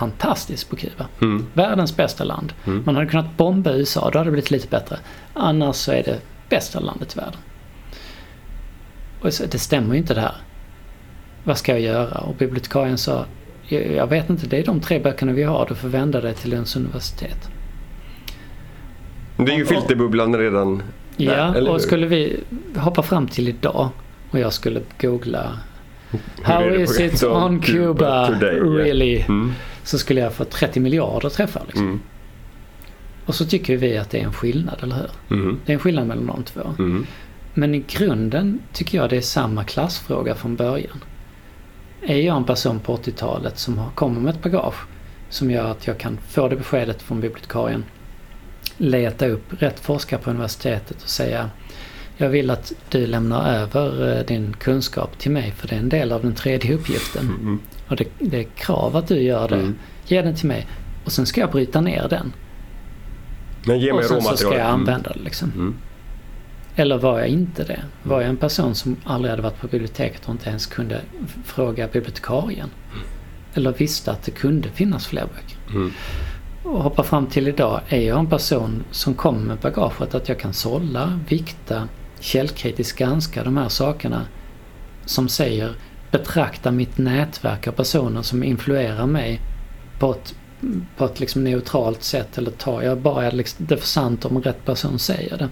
[0.00, 1.06] fantastiskt på Kuba.
[1.22, 1.46] Mm.
[1.54, 2.52] Världens bästa land.
[2.66, 2.82] Mm.
[2.86, 4.98] Man hade kunnat bomba USA, då hade det blivit lite bättre.
[5.34, 7.40] Annars så är det bästa landet i världen.
[9.20, 10.34] Och så, det stämmer ju inte det här.
[11.44, 12.18] Vad ska jag göra?
[12.18, 13.24] Och bibliotekarien sa,
[13.68, 16.34] jag, jag vet inte, det är de tre böckerna vi har, du får vända dig
[16.34, 17.48] till Lunds universitet.
[19.36, 20.82] Det är ju filterbubblan redan
[21.16, 21.68] där, Ja, hur?
[21.68, 22.40] och skulle vi
[22.76, 23.88] hoppa fram till idag
[24.30, 25.58] och jag skulle googla
[26.42, 28.38] How is it on on Cuba?
[28.40, 28.48] Ja.
[28.48, 29.20] really?
[29.20, 29.52] Mm.
[29.82, 31.86] Så skulle jag få 30 miljarder träffar liksom.
[31.86, 32.00] Mm.
[33.26, 35.36] Och så tycker vi att det är en skillnad, eller hur?
[35.36, 35.60] Mm.
[35.66, 36.60] Det är en skillnad mellan de två.
[36.78, 37.06] Mm.
[37.54, 41.04] Men i grunden tycker jag det är samma klassfråga från början.
[42.06, 44.74] Är jag en person på 80-talet som har- kommer med ett bagage
[45.28, 47.84] som gör att jag kan få det beskedet från bibliotekarien,
[48.76, 51.50] leta upp rätt forskare på universitetet och säga
[52.20, 55.88] jag vill att du lämnar över eh, din kunskap till mig för det är en
[55.88, 57.28] del av den tredje uppgiften.
[57.28, 57.60] Mm.
[57.88, 59.54] Och det, det är krav att du gör det.
[59.54, 59.78] Mm.
[60.06, 60.66] Ge den till mig.
[61.04, 62.32] Och sen ska jag bryta ner den.
[63.64, 64.54] Men ge mig och sen så ska jag.
[64.54, 64.72] Mm.
[64.74, 65.52] använda det liksom.
[65.54, 65.74] Mm.
[66.74, 67.80] Eller var jag inte det?
[68.02, 71.00] Var jag en person som aldrig hade varit på biblioteket och inte ens kunde
[71.44, 72.70] fråga bibliotekarien?
[73.54, 75.76] Eller visste att det kunde finnas fler böcker?
[75.76, 75.92] Mm.
[76.62, 80.38] Och hoppa fram till idag, är jag en person som kommer med bagaget att jag
[80.38, 81.88] kan sålla, vikta,
[82.20, 84.26] källkritiskt granska de här sakerna
[85.04, 85.74] som säger
[86.10, 89.40] betrakta mitt nätverk av personer som influerar mig
[89.98, 90.34] på ett,
[90.96, 94.64] på ett liksom neutralt sätt eller tar jag bara liksom det för sant om rätt
[94.64, 95.48] person säger det.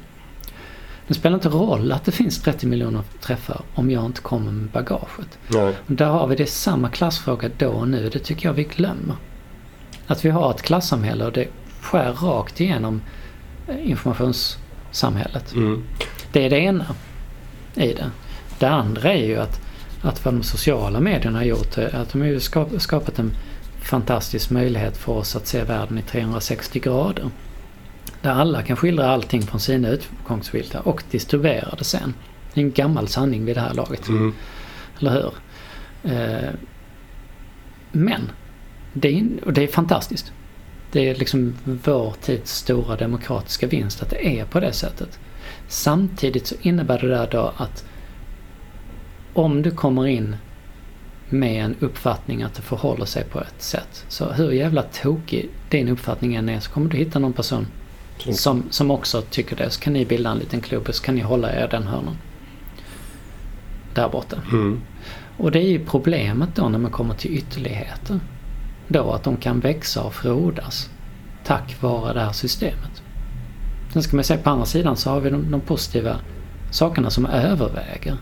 [1.09, 4.70] Det spelar inte roll att det finns 30 miljoner träffar om jag inte kommer med
[4.70, 5.38] bagaget.
[5.48, 5.74] Nej.
[5.87, 8.09] Där har vi det samma klassfråga då och nu.
[8.09, 9.16] Det tycker jag vi glömmer.
[10.07, 11.48] Att vi har ett klassamhälle och det
[11.81, 13.02] skär rakt igenom
[13.68, 15.52] eh, informationssamhället.
[15.52, 15.85] Mm.
[16.33, 16.87] Det är det ena
[17.75, 18.11] i det.
[18.59, 19.61] Det andra är ju att,
[20.03, 22.41] att vad de sociala medierna har gjort är att de har ju
[22.79, 23.33] skapat en
[23.83, 27.31] fantastisk möjlighet för oss att se världen i 360 grader.
[28.23, 32.14] Där alla kan skildra allting från sina utgångsvinklar och distribuera det sen.
[32.55, 34.09] Det är en gammal sanning vid det här laget.
[34.09, 34.35] Mm.
[35.01, 35.33] Eller hur?
[36.12, 36.51] Eh,
[37.93, 38.31] men,
[38.93, 40.33] det är, och det är fantastiskt.
[40.93, 45.19] Det är liksom vår tids stora demokratiska vinst att det är på det sättet.
[45.68, 47.85] Samtidigt så innebär det där då att
[49.35, 50.37] om du kommer in
[51.28, 54.04] med en uppfattning att det förhåller sig på ett sätt.
[54.09, 57.66] Så hur jävla tokig din uppfattning än är så kommer du hitta någon person
[58.18, 59.70] Som- som, som också tycker det.
[59.70, 62.16] Så kan ni bilda en liten klubb och så kan ni hålla er den hörnan.
[63.94, 64.37] Där borta.
[64.52, 64.81] Mm.
[65.37, 68.20] Och det är ju problemet då när man kommer till ytterligheter.
[68.88, 70.90] Då att de kan växa och frodas
[71.44, 72.97] tack vare det här systemet.
[73.92, 76.16] Sen ska man säga på andra sidan så har vi de, de positiva
[76.70, 78.16] sakerna som överväger.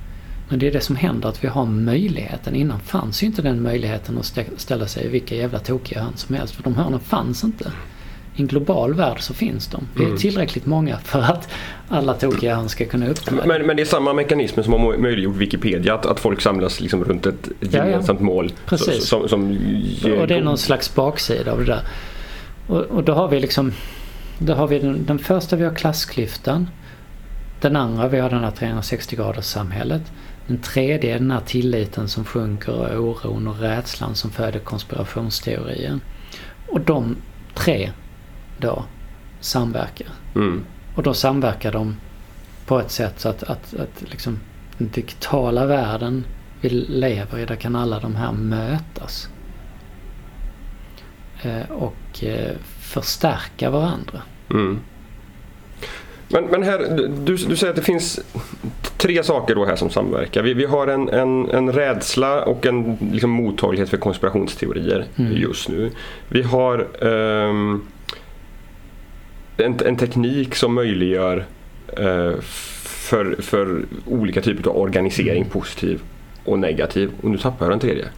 [0.48, 2.55] Men det är det som händer att vi har möjligheten.
[2.55, 6.12] Innan fanns ju inte den möjligheten att stä- ställa sig i vilka jävla tokiga hörn
[6.16, 6.55] som helst.
[6.55, 7.72] För de hörnen fanns inte.
[8.37, 9.83] I en global värld så finns de.
[9.94, 10.18] Vi är Mm.
[10.18, 11.48] tillräckligt många för att
[11.88, 13.46] alla tokiga hörn ska kunna uppträda.
[13.46, 15.94] Men, men det är samma mekanismer som har möjliggjort Wikipedia.
[15.94, 17.87] Att, att folk samlas liksom runt ett Ja, ja.
[17.87, 18.52] gemensamt mål.
[18.66, 19.09] Precis.
[19.09, 19.50] Så- Som, som
[20.20, 21.81] Och det är någon slags baksida av det där.
[22.66, 23.72] Och, och då har vi liksom
[24.38, 26.70] då har vi den, den första vi har klassklyftan.
[27.61, 30.03] Den andra vi har den här 360 graders samhället.
[30.46, 36.01] Den tredje är den här tilliten som sjunker och oron och rädslan som föder konspirationsteorier.
[36.68, 37.16] Och de
[37.55, 37.90] tre
[38.59, 38.85] då
[39.40, 40.09] samverkar.
[40.35, 40.64] Mm.
[40.94, 41.96] Och då samverkar de
[42.66, 44.40] på ett sätt så att, att, att liksom
[44.79, 46.25] den digitala världen
[46.61, 49.29] vi lever i, där kan alla de här mötas.
[51.42, 54.22] Eh, och eh, förstärka varandra.
[54.51, 54.79] Mm.
[56.29, 56.79] Men, men här,
[57.25, 58.20] du, du säger att det finns
[58.96, 60.42] tre saker då här som samverkar.
[60.42, 65.33] Vi, vi har en, en, en rädsla och en liksom, mottaglighet för konspirationsteorier Mm.
[65.37, 65.90] just nu.
[66.29, 67.83] Vi har ehm,
[69.57, 71.44] en, en teknik som möjliggör
[71.96, 72.33] eh,
[72.83, 75.51] för, för olika typer av organisering, Mm.
[75.51, 76.01] positiv
[76.44, 77.11] och negativ.
[77.22, 78.09] Och nu tappar jag den tredje.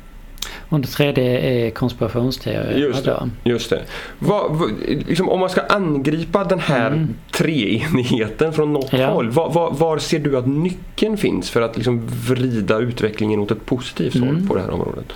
[0.68, 2.78] Och det tredje är konspirationsteorier.
[2.78, 3.30] Just det.
[3.44, 3.82] Just det.
[4.18, 4.70] Vad, vad,
[5.08, 7.08] liksom, om man ska angripa den här Mm.
[7.30, 9.06] treenigheten från något Ja.
[9.10, 9.30] håll.
[9.30, 14.14] Var, var, ser du att nyckeln finns för att liksom vrida utvecklingen åt ett positivt
[14.14, 14.48] håll Mm.
[14.48, 15.12] på det här området?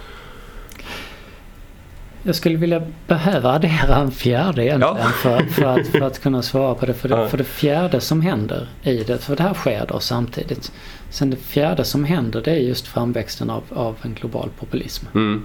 [2.22, 5.08] Jag skulle vilja behöva addera en fjärde egentligen Ja.
[5.08, 6.94] för, för, att, för att kunna svara på det.
[6.94, 7.14] För, det.
[7.16, 7.28] Ja.
[7.28, 10.72] för det fjärde som händer i det, för det här sker då samtidigt.
[11.10, 15.06] Sen det fjärde som händer det är just framväxten av, av en global populism.
[15.14, 15.42] Mm.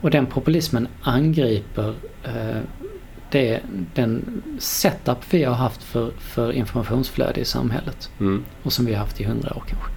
[0.00, 2.60] Och den populismen angriper eh,
[3.30, 3.60] det,
[3.94, 8.10] den setup vi har haft för, för informationsflöde i samhället.
[8.20, 8.44] Mm.
[8.62, 9.90] Och som vi har haft i hundra år kanske.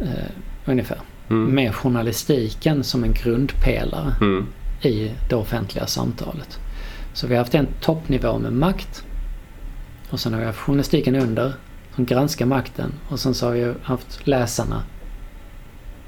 [0.00, 0.30] Eh,
[0.64, 0.98] ungefär.
[1.30, 1.54] Mm.
[1.54, 4.46] Med journalistiken som en grundpelare Mm.
[4.86, 6.58] I det offentliga samtalet.
[7.12, 9.04] Så vi har haft en toppnivå med makt.
[10.10, 11.54] Och sen har vi haft journalistiken under
[11.94, 12.92] som granskar makten.
[13.08, 14.82] Och sen så har vi haft läsarna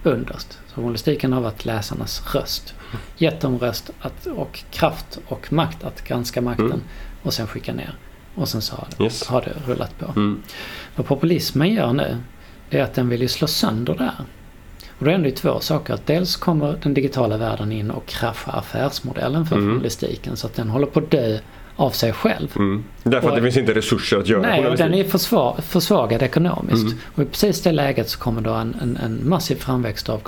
[0.03, 0.59] underst.
[0.69, 2.75] Så journalistiken har varit läsarnas röst.
[3.17, 6.67] Gett dem röst att, och kraft och makt att granska makten.
[6.67, 6.81] Mm.
[7.23, 7.95] Och sen skicka ner.
[8.35, 9.27] Och sen så har det, Yes.
[9.27, 10.07] har det rullat på.
[10.07, 10.43] Mm.
[10.97, 12.17] Vad populismen gör nu,
[12.71, 14.25] det är att den vill ju slå sönder det här.
[14.99, 15.95] Och då är det två saker.
[15.95, 19.69] Att dels kommer den digitala världen in och kraschar affärsmodellen för Mm.
[19.69, 21.39] journalistiken så att den håller på att dö
[21.77, 22.49] av sig själv.
[22.57, 22.85] Mm.
[23.03, 26.23] Därför Och- att det finns inte resurser att göra Nej, och den är försvar, försvagad
[26.23, 26.83] ekonomiskt.
[26.87, 26.99] Mm.
[27.15, 30.21] Och i precis det läget så kommer då en, en, en massiv framväxt av,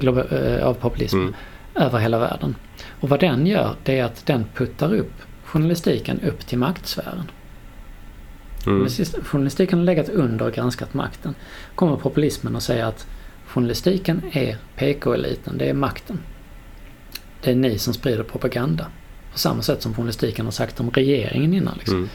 [0.00, 1.34] globa, eh, av populism Mm.
[1.74, 2.54] över hela världen.
[3.00, 5.12] Och vad den gör det är att den puttar upp
[5.44, 7.30] journalistiken upp till maktsfären.
[8.66, 8.78] Mm.
[8.78, 11.34] Journalistik- Journalistiken har legat under och granskat makten.
[11.74, 13.06] Kommer populismen och säger att
[13.52, 16.18] journalistiken är PK-eliten, det är makten.
[17.42, 18.86] Det är ni som sprider propaganda.
[19.32, 21.76] På samma sätt som journalistiken har sagt om regeringen innan.
[21.78, 21.96] Liksom.
[21.96, 22.08] Mm.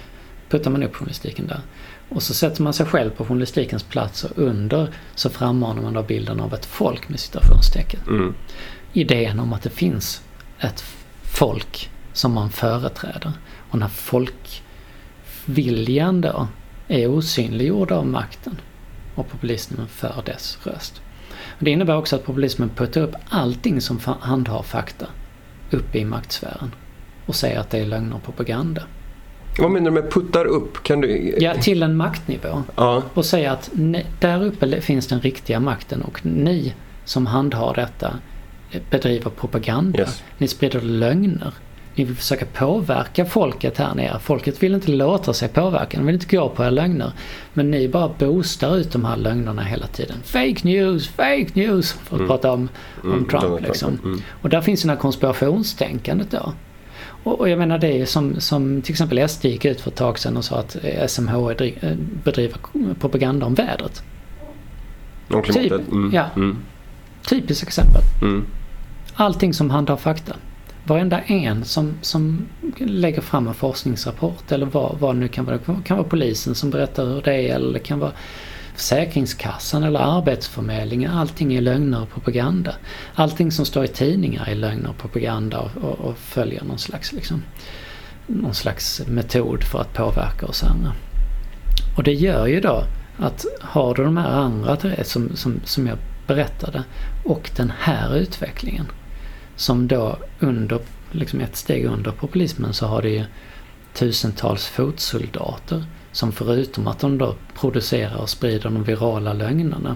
[0.50, 1.62] Puttar man upp journalistiken där.
[2.10, 6.04] Och så sätter man sig själv på journalistikens plats och under så frammanar man då
[6.04, 8.00] bilden av ett folk med citationstecken.
[8.08, 8.34] Mm.
[8.94, 10.22] Idén om att det finns
[10.60, 10.84] ett
[11.24, 13.32] folk som man företräder.
[13.70, 13.88] Och när
[15.48, 16.48] folkviljan då
[16.88, 18.62] är osynliggjord av makten
[19.16, 21.02] och populismen för dess röst.
[21.60, 25.06] Det innebär också att populismen puttar upp allting som handhar fakta
[25.72, 26.72] uppe i maktsfären
[27.26, 28.82] och säger att det är lögn och propaganda.
[29.60, 30.84] Vad menar du med puttar upp?
[30.84, 31.36] Kan du...
[31.40, 32.64] Ja, till en maktnivå.
[32.76, 33.04] Ja.
[33.14, 36.74] och säga att ni, där uppe finns den riktiga makten och ni
[37.06, 38.14] som handhar detta
[38.72, 40.00] eh, bedriver propaganda.
[40.00, 40.24] Yes.
[40.38, 41.54] Ni sprider lögner.
[41.98, 44.20] Ni vill försöka påverka folket här nere.
[44.20, 45.98] Folket vill inte låta sig påverka.
[45.98, 47.12] De vill inte gå på era lögner.
[47.54, 50.18] Men ni bara boostar ut de här lögnerna hela tiden.
[50.24, 51.92] Fake news, fake news!
[51.94, 52.28] För att Mm.
[52.28, 52.70] prata om,
[53.04, 54.00] om Mm, Trump liksom.
[54.04, 54.22] Mm.
[54.42, 56.54] Och där finns ju det här konspirationstänkandet då.
[57.24, 59.92] Och, och jag menar det är ju som, som till exempel SD gick ut för
[59.92, 62.58] ett tag sedan och sa att eh, SMH dri- eh, bedriver
[63.00, 64.04] propaganda om vädret.
[65.32, 65.72] Och klimatet.
[65.86, 66.14] Typ, Mm.
[66.14, 66.26] ja.
[66.36, 66.58] Mm.
[67.30, 68.02] Typiskt exempel.
[68.22, 68.46] Mm.
[69.16, 70.36] Allting som handlar fakta.
[70.88, 72.48] Varenda en som, som
[72.78, 75.58] lägger fram en forskningsrapport eller vad, vad det nu kan vara.
[75.58, 78.12] Det kan vara polisen som berättar hur det är eller det kan vara
[78.76, 81.12] Försäkringskassan eller Arbetsförmedlingen.
[81.12, 82.76] Allting är lögner och propaganda.
[83.16, 87.14] Allting som står i tidningar är lögner och propaganda och, och, och följer någon slags,
[87.14, 87.44] liksom,
[88.28, 90.94] någon slags metod för att påverka oss andra.
[91.98, 92.84] Och det gör ju då
[93.18, 95.98] att har du de här andra tre som, som, som jag
[96.28, 96.84] berättade
[97.26, 98.86] och den här utvecklingen
[99.58, 100.80] som då under,
[101.12, 103.26] liksom ett steg under populismen så har det ju
[103.94, 109.96] tusentals fotsoldater som förutom att de då producerar och sprider de virala lögnerna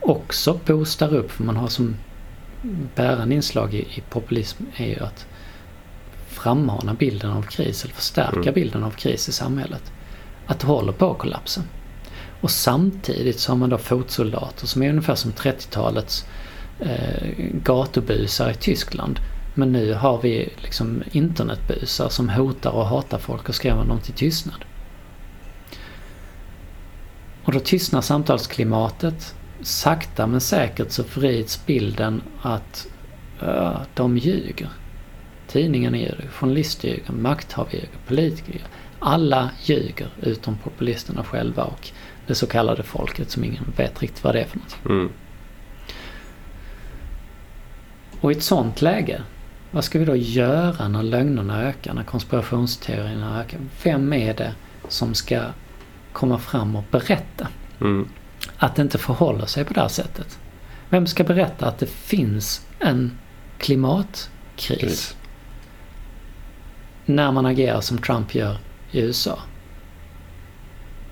[0.00, 1.96] också boostar upp, för man har som
[2.94, 5.26] bärande inslag i, i populism är ju att
[6.28, 8.54] frammana bilden av kris eller förstärka Mm.
[8.54, 9.92] bilden av kris i samhället.
[10.46, 11.62] Att det håller på att kollapsa.
[12.40, 16.28] Och samtidigt så har man då fotsoldater som är ungefär som 30-talets eh,
[16.80, 17.28] Eh,
[17.64, 19.20] gatubusar i Tyskland.
[19.54, 24.14] Men nu har vi liksom internetbusar som hotar och hatar folk och skrämmer dem till
[24.14, 24.64] tystnad.
[27.44, 29.34] Och då tystnar samtalsklimatet.
[29.62, 32.86] Sakta men säkert så vrids bilden att
[33.42, 34.68] uh, de ljuger.
[35.46, 38.68] Tidningarna ljuger, journalister ljuger, makthavare ljuger, politiker ljuger.
[38.98, 41.90] Alla ljuger utom populisterna själva och
[42.26, 44.76] det så kallade folket som ingen vet riktigt vad det är för något.
[44.84, 45.10] Mm.
[48.20, 49.22] Och i ett sånt läge,
[49.70, 53.60] vad ska vi då göra när lögnerna ökar, när konspirationsteorierna ökar?
[53.82, 54.54] Vem är det
[54.88, 55.40] som ska
[56.12, 57.48] komma fram och berätta
[57.80, 58.08] Mm.
[58.56, 60.38] att det inte förhåller sig på det här sättet?
[60.88, 63.18] Vem ska berätta att det finns en
[63.58, 65.16] klimatkris Kris.
[67.06, 68.58] när man agerar som Trump gör
[68.90, 69.38] i USA?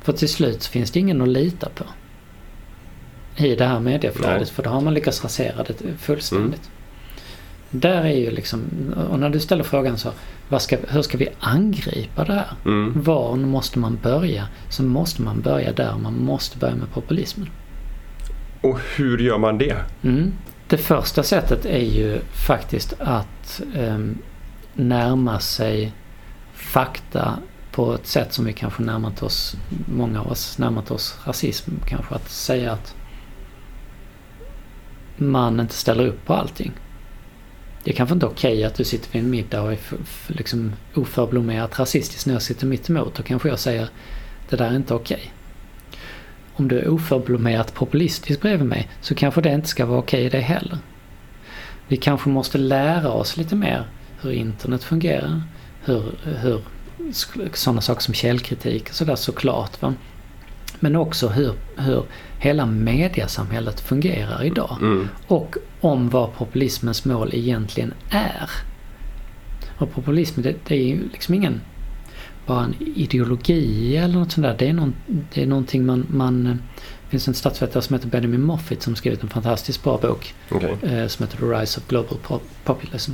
[0.03, 1.85] För till slut finns det ingen att lita på
[3.37, 4.47] i det här medieflödet Nej.
[4.47, 6.71] för då har man lyckats rasera det fullständigt.
[7.71, 8.61] Där är ju liksom,
[9.11, 10.13] och när du ställer frågan så,
[10.59, 12.53] ska, hur ska vi angripa det här?
[12.65, 13.03] Mm.
[13.03, 14.49] Var måste man börja?
[14.69, 17.49] Så måste man börja där, man måste börja med populismen.
[18.61, 19.77] Och hur gör man det?
[20.03, 20.33] Mm.
[20.69, 24.19] Det första sättet är ju faktiskt att ehm,
[24.75, 25.93] närma sig
[26.55, 27.39] fakta
[27.73, 32.15] på ett sätt som vi kanske närmat oss, många av oss närmat oss rasism kanske.
[32.15, 32.95] Att säga att
[35.17, 36.73] man inte ställer upp på allting.
[37.87, 39.79] Det är kanske inte okej att du sitter vid en middag och är
[40.27, 43.15] liksom oförblommerat rasistisk när jag sitter mitt emot.
[43.15, 43.89] Då kanske jag säger
[44.49, 45.33] det där är inte okej.
[46.53, 50.41] Om du är oförblommerat populistisk bredvid mig så kanske det inte ska vara okej det
[50.41, 50.79] heller.
[51.89, 53.85] Vi kanske måste lära oss lite mer
[54.21, 55.43] hur internet fungerar.
[55.85, 56.61] Hur, hur
[57.53, 59.83] sådana saker som källkritik och sådär såklart.
[59.83, 59.95] Va?
[60.81, 62.05] Men också hur, hur
[62.39, 64.77] hela mediasamhället fungerar idag.
[64.81, 65.09] Mm.
[65.27, 68.51] Och om vad populismens mål egentligen är.
[69.79, 71.61] Och populism det, det är ju liksom ingen
[72.47, 74.57] bara en ideologi eller något sånt där.
[74.59, 74.95] Det är, någon,
[75.35, 76.45] det är någonting man, man...
[77.05, 80.77] Det finns en statsvetare som heter Benjamin Moffitt som skrivit en fantastiskt bra bok Okej.
[80.83, 83.13] eh, som heter The Rise of Global Pop- Populism.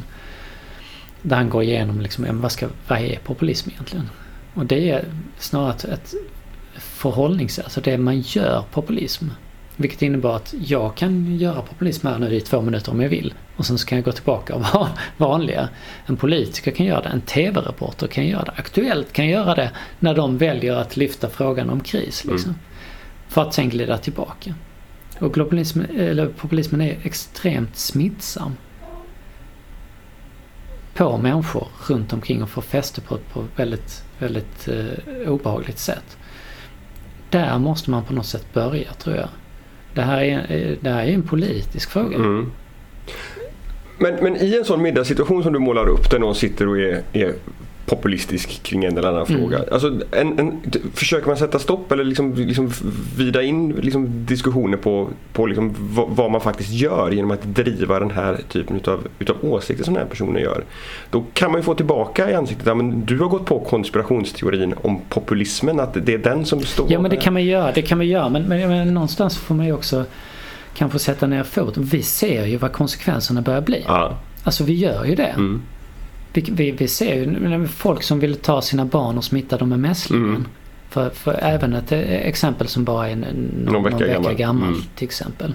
[1.23, 4.09] Där han går igenom liksom, vad, ska, vad är populism egentligen?
[4.55, 5.05] Och det är
[5.39, 6.15] snarare ett, ett
[6.75, 9.25] förhållningssätt, alltså det man gör populism.
[9.83, 13.35] Vilket innebär att jag kan göra populism här nu i två minuter om jag vill.
[13.57, 15.69] Och sen så kan jag gå tillbaka och vara vanliga.
[16.07, 20.15] En politiker kan göra det, en TV-reporter kan göra det, Aktuellt kan göra det när
[20.15, 22.25] de väljer att lyfta frågan om kris.
[22.25, 22.51] Liksom.
[22.51, 22.61] Mm.
[23.29, 24.55] För att sen glida tillbaka.
[25.19, 28.57] Och globalism, eller populismen är extremt smittsam.
[30.95, 36.17] På människor runt omkring och får fäste på ett på väldigt, väldigt eh, obehagligt sätt.
[37.31, 39.29] Där måste man på något sätt börja tror jag.
[39.95, 42.17] Det här är, det här är en politisk fråga.
[42.17, 42.51] Mm.
[43.99, 47.03] Men, men i en sån middagssituation som du målar upp där någon sitter och är,
[47.13, 47.35] är
[47.87, 49.41] populistisk kring en eller annan mm.
[49.41, 49.65] fråga.
[49.73, 50.61] Alltså, en, en,
[50.95, 52.71] försöker man sätta stopp eller liksom, liksom
[53.17, 55.75] vida in liksom, diskussioner på, på liksom,
[56.09, 60.03] vad, man faktiskt gör genom att driva den här typen utav, utav åsikter som den
[60.03, 60.65] här personen gör.
[61.11, 64.75] Då kan man ju få tillbaka i ansiktet att ja, du har gått på konspirationsteorin
[64.83, 67.83] om populismen, att det är den som står Ja men det kan man göra, det
[67.83, 70.05] kan man göra men, men, men någonstans får man ju också
[70.75, 71.85] kanske sätta ner foten.
[71.85, 73.85] Vi ser ju vad konsekvenserna börjar bli.
[73.87, 74.19] Ja.
[74.45, 75.27] Alltså vi gör ju det.
[75.27, 75.63] Mm.
[76.33, 79.81] Vi, vi, vi, ser ju folk som vill ta sina barn och smitta dem med
[79.81, 80.29] mässlingen.
[80.29, 80.47] Mm.
[80.91, 84.69] För, för, även ett exempel som bara är någon, någon vecka, någon vecka gammal, gammal
[84.69, 84.83] mm.
[84.97, 85.55] till exempel.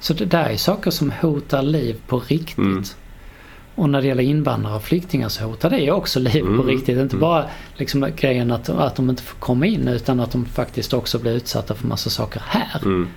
[0.00, 2.58] Så det där är saker som hotar liv på riktigt.
[2.58, 2.84] Mm.
[3.74, 6.66] Och när det gäller invandrare och flyktingar så hotar det också liv på mm.
[6.66, 6.98] riktigt.
[6.98, 7.20] Inte mm.
[7.20, 11.18] bara liksom grejen att, att de inte får komma in utan att de faktiskt också
[11.18, 12.80] blir utsatta för massa saker här.
[12.84, 13.08] Mm.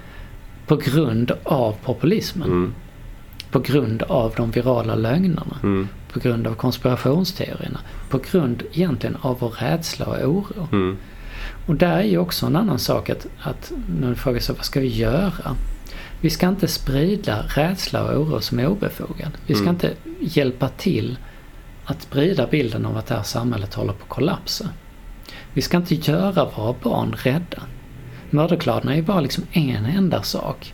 [0.67, 2.49] På grund av populismen.
[2.49, 2.73] Mm.
[3.51, 5.57] På grund av de virala lögnerna.
[6.13, 7.79] På grund av konspirationsteorierna.
[8.09, 10.67] På grund egentligen av vår rädsla och oro.
[10.71, 10.97] Mm.
[11.65, 14.65] Och där är ju också en annan sak att, att när du frågar sig vad
[14.65, 15.55] ska vi göra?
[16.21, 19.31] Vi ska inte sprida rädsla och oro som är obefogad.
[19.47, 19.75] Vi ska mm.
[19.75, 21.17] inte hjälpa till
[21.85, 24.69] att sprida bilden av att det här samhället håller på att kollapsa.
[25.53, 27.63] Vi ska inte göra våra barn rädda.
[28.29, 30.73] Mördarkladerna är ju bara liksom en enda sak.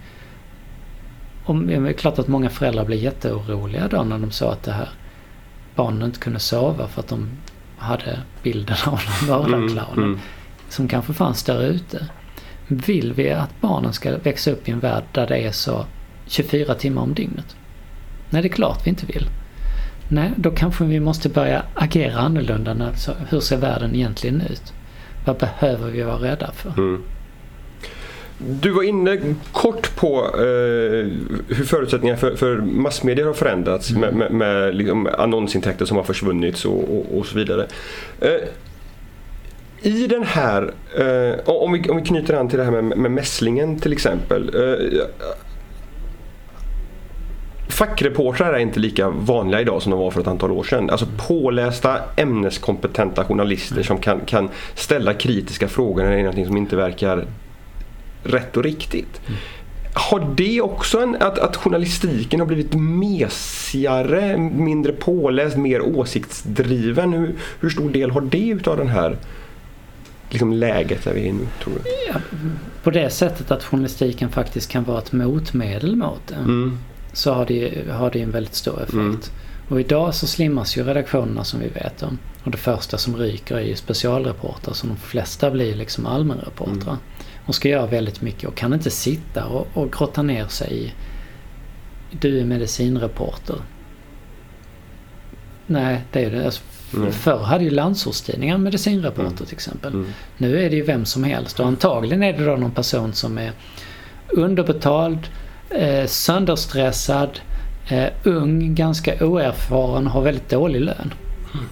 [1.46, 4.72] Och det är klart att många föräldrar blir jätteoroliga då när de såg att det
[4.72, 4.90] här
[5.76, 7.30] barnen inte kunde sova för att de
[7.78, 9.94] hade bilden av mördarclownen.
[9.94, 10.20] Mm, mm.
[10.70, 12.08] Som kanske fanns där ute.
[12.68, 15.86] Vill vi att barnen ska växa upp i en värld där det är så
[16.28, 17.56] 24 timmar om dygnet?
[18.30, 19.28] Nej, det är klart vi inte vill.
[20.10, 22.88] Nej, då kanske vi måste börja agera annorlunda.
[22.88, 24.74] Alltså, hur ser världen egentligen ut?
[25.26, 26.74] Vad behöver vi vara rädda för?
[26.78, 27.04] Mm.
[28.38, 29.18] Du var inne
[29.52, 31.08] kort på eh,
[31.48, 34.02] hur förutsättningarna för, för massmedier har förändrats mm.
[34.02, 37.68] med, med, med liksom annonsintäkter som har försvunnit och, och, och så vidare.
[38.22, 38.32] Eh,
[39.82, 43.12] I den här, eh, om, vi, om vi knyter an till det här med, med
[43.12, 44.56] mässlingen till exempel.
[44.56, 45.06] Eh,
[47.68, 50.90] Fackreportrar är inte lika vanliga idag som de var för ett antal år sedan.
[50.90, 56.58] Alltså pålästa ämneskompetenta journalister som kan, kan ställa kritiska frågor när det är någonting som
[56.58, 57.26] inte verkar
[58.26, 59.22] rätt och riktigt.
[59.28, 59.40] Mm.
[59.94, 67.14] Har det också en, att, att journalistiken har blivit mesigare, mindre påläst, mer åsiktsdriven?
[67.14, 69.18] Hur, hur stor del har det utav den här
[70.30, 71.90] liksom läget där vi är nu tror du?
[72.08, 72.20] Ja,
[72.84, 76.36] på det sättet att journalistiken faktiskt kan vara ett motmedel mot det.
[76.36, 76.78] Mm.
[77.14, 78.94] Så har det, har det en väldigt stor effekt.
[78.94, 79.20] Mm.
[79.70, 82.18] Och idag så slimmas ju redaktionerna som vi vet om.
[82.44, 86.94] Och det första som ryker är ju specialreportrar som de flesta blir liksom allmänreportrar.
[86.94, 86.98] Mm.
[87.46, 90.94] Och ska göra väldigt mycket och kan inte sitta och, och grotta ner sig i
[92.12, 93.56] du är medicinreporter.
[95.68, 96.46] Nej, det är det.
[96.46, 96.64] Alltså,
[96.96, 97.12] mm.
[97.12, 99.36] Förr hade ju landsortstidningar medicinreporter mm.
[99.36, 99.94] till exempel.
[99.94, 100.14] Mm.
[100.38, 103.38] Nu är det ju vem som helst och antagligen är det då någon person som
[103.38, 103.52] är
[104.28, 105.20] underbetald,
[105.70, 107.40] eh, sönderstressad,
[107.90, 111.14] eh, ung, ganska oerfaren, har väldigt dålig lön.
[111.54, 111.66] Mm.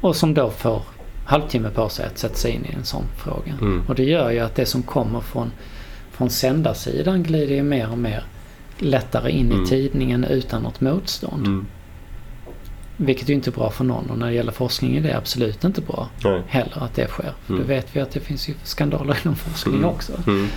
[0.00, 0.82] Och som då får
[1.26, 3.52] halvtimme på sig att sätta sig in i en sån fråga.
[3.60, 3.82] Mm.
[3.88, 5.52] Och det gör ju att det som kommer från,
[6.12, 8.24] från sändarsidan glider ju mer och mer
[8.78, 9.64] lättare in mm.
[9.64, 11.46] i tidningen utan något motstånd.
[11.46, 11.66] Mm.
[12.96, 15.64] Vilket är ju inte bra för någon och när det gäller forskning är det absolut
[15.64, 16.42] inte bra Nej.
[16.46, 17.32] heller att det sker.
[17.44, 17.62] För mm.
[17.62, 19.88] Då vet vi att det finns ju skandaler inom forskning mm.
[19.88, 20.12] också.
[20.26, 20.48] Mm.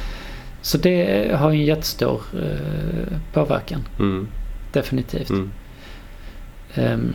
[0.62, 3.82] Så det har ju en jättestor eh, påverkan.
[4.00, 4.28] Mm.
[4.74, 5.32] Definitivt.
[6.76, 7.14] Um,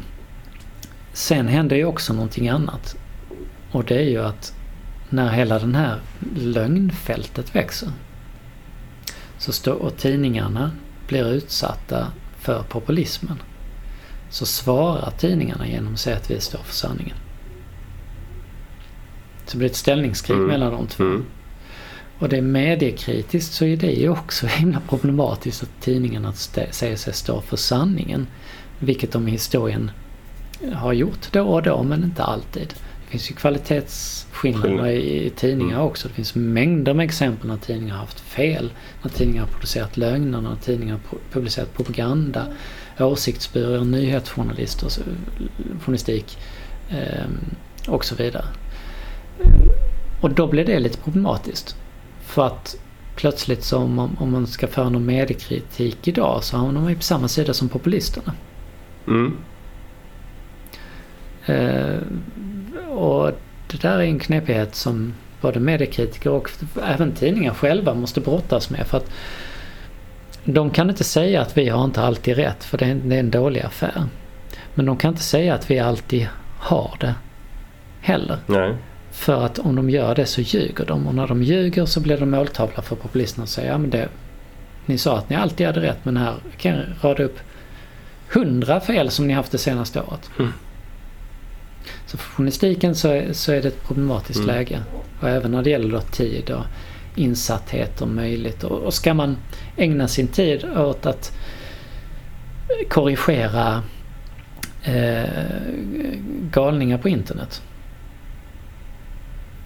[1.13, 2.97] sen händer ju också någonting annat.
[3.75, 4.55] Och det är ju att
[5.11, 6.01] när hela den här
[6.37, 7.89] lögnfältet växer
[9.39, 10.70] så står, och tidningarna
[11.09, 12.07] blir utsatta
[12.39, 13.43] för populismen
[14.31, 17.16] så svarar tidningarna genom att säga att vi står för sanningen.
[19.45, 20.49] Så det blir ett ställningskrig mm.
[20.49, 21.05] mellan de två.
[21.05, 21.25] Mm.
[22.18, 26.33] Och det är mediekritiskt så är det ju också himla problematiskt att tidningarna
[26.70, 28.27] säger sig stå för sanningen.
[28.79, 29.91] Vilket de i historien
[30.72, 32.75] har gjort då och då men inte alltid.
[33.15, 35.87] Det finns ju kvalitetsskillnader i, i tidningar mm.
[35.87, 36.09] också.
[36.09, 38.73] Det finns mängder med exempel när tidningar har haft fel.
[39.03, 42.47] När tidningar har producerat lögner, när tidningar har publicerat propaganda,
[42.99, 44.89] åsiktsbyråer, nyhetsjournalister,
[45.81, 46.39] journalistik
[46.91, 47.27] eh,
[47.89, 48.45] och så vidare.
[50.21, 51.77] Och då blir det lite problematiskt.
[52.21, 52.77] För att
[53.17, 57.03] plötsligt så om, om man ska föra någon mediekritik idag så hamnar man ju på
[57.03, 58.33] samma sida som populisterna.
[59.07, 59.37] Mm.
[61.47, 61.99] Eh,
[62.95, 63.33] och
[63.67, 66.51] det där är en knepighet som både mediekritiker och
[66.83, 68.87] även tidningar själva måste brottas med.
[68.87, 69.11] För att
[70.45, 73.21] de kan inte säga att vi har inte alltid rätt för det är, det är
[73.21, 74.03] en dålig affär.
[74.75, 76.29] Men de kan inte säga att vi alltid
[76.59, 77.15] har det
[78.01, 78.39] heller.
[78.47, 78.75] Nej.
[79.11, 82.19] För att om de gör det så ljuger de och när de ljuger så blir
[82.19, 84.09] de måltavla för populisterna och säger ja men det,
[84.87, 87.39] ni sa att ni alltid hade rätt men här kan jag rada upp
[88.33, 90.31] hundra fel som ni haft det senaste året.
[90.39, 90.53] Mm.
[92.15, 94.57] Så för journalistiken så är, så är det ett problematiskt mm.
[94.57, 94.81] läge.
[95.21, 96.65] Och även när det gäller då tid och
[97.15, 98.65] insatthet och möjligt.
[98.65, 99.37] Och, och ska man
[99.77, 101.33] ägna sin tid åt att
[102.89, 103.83] korrigera
[104.85, 105.25] eh,
[106.51, 107.62] galningar på internet.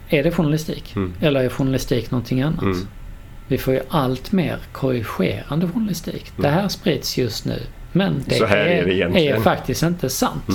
[0.09, 0.97] Är det journalistik?
[0.97, 1.13] Mm.
[1.21, 2.63] Eller är journalistik någonting annat?
[2.63, 2.87] Mm.
[3.49, 6.33] Vi får ju allt mer korrigerande journalistik.
[6.37, 7.63] Det här sprids just nu.
[7.93, 10.49] Men det, är, är, det är, faktiskt inte sant.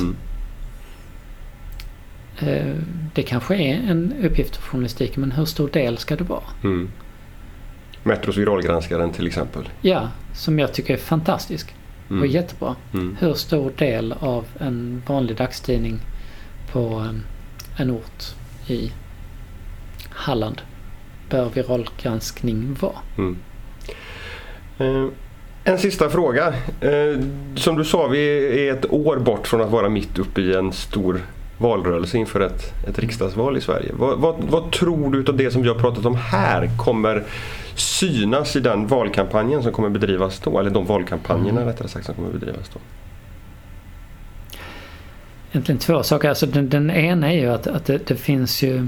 [2.48, 2.76] Eh,
[3.14, 6.44] det kanske är en uppgift för journalistiken men hur stor del ska det vara?
[6.64, 6.90] Mm.
[8.04, 9.70] Metros viralgranskaren till exempel.
[9.82, 11.76] Ja, som jag tycker är fantastisk
[12.10, 12.22] mm.
[12.22, 12.76] och jättebra.
[12.94, 13.18] Mm.
[13.20, 16.00] Hur stor del av en vanlig dagstidning
[16.72, 17.08] på
[17.78, 18.24] en ort
[18.68, 18.92] i
[20.10, 20.62] Halland
[21.30, 22.98] bör viralgranskning vara?
[23.18, 23.38] Mm.
[24.78, 25.08] Eh,
[25.64, 26.48] en sista fråga.
[26.82, 27.20] Eh,
[27.56, 30.74] som du sa, vi är ett år bort från att vara mitt uppe i en
[30.74, 31.22] stor
[31.64, 33.92] valrörelse inför ett, ett riksdagsval i Sverige.
[33.94, 37.24] Vad, vad, vad, tror du av det som vi har pratat om här kommer
[37.76, 40.60] synas i den valkampanjen som kommer bedrivas då?
[40.60, 41.66] Eller de valkampanjerna mm.
[41.66, 42.80] rättare sagt som kommer bedrivas då?
[45.52, 46.30] Egentligen två saker.
[46.30, 48.88] Alltså den, den ena är ju att, att det, det, finns ju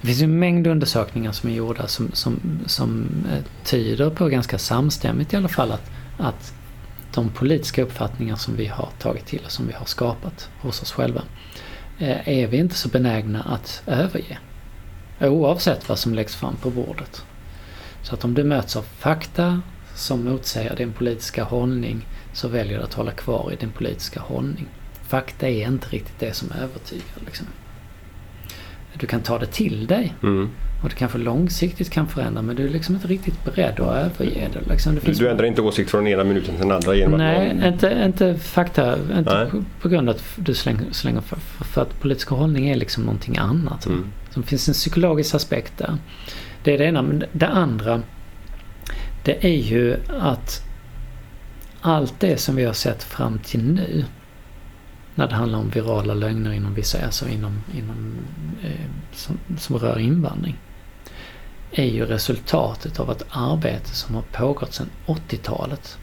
[0.00, 4.58] det finns en mängd undersökningar som är gjorda som, som, som eh, tyder på ganska
[4.58, 6.54] samstämmigt i alla fall att, att
[7.14, 10.92] de politiska uppfattningar som vi har tagit till och som vi har skapat hos oss
[10.92, 11.22] själva
[11.98, 14.38] Eh, är vi inte så benägna att överge.
[15.20, 17.24] Oavsett vad som läggs fram på bordet.
[18.02, 19.60] Så att om du möts av fakta
[19.94, 24.66] som motsäger din politiska hållning så väljer du att hålla kvar i din politiska hållning.
[25.02, 27.22] Fakta är inte riktigt det som övertygar.
[27.26, 27.46] Liksom.
[28.94, 30.50] Du kan ta det till dig mm
[30.86, 34.48] och det kanske långsiktigt kan förändra men du är liksom inte riktigt beredd att överge
[34.52, 34.70] det.
[34.70, 34.94] Liksom.
[34.94, 36.94] det finns du ändrar inte åsikt från ena minuten till den andra?
[36.94, 37.72] Genom Nej, att...
[37.72, 38.98] inte, inte fakta.
[39.18, 42.68] Inte på, på, grund av att du slänger, slänger för, för, för, att politisk hållning
[42.68, 43.86] är liksom någonting annat.
[43.86, 44.12] Mm.
[44.30, 45.96] Så det finns en psykologisk aspekt där.
[46.62, 47.02] Det är det ena.
[47.02, 48.02] Men det andra
[49.24, 50.62] det är ju att
[51.80, 54.04] allt det som vi har sett fram till nu
[55.14, 58.16] när det handlar om virala lögner inom vissa, alltså inom, inom
[58.62, 60.56] eh, som, som rör invandring
[61.78, 65.98] är ju resultatet av ett arbete som har pågått sedan 80-talet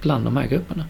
[0.00, 0.84] bland de här grupperna.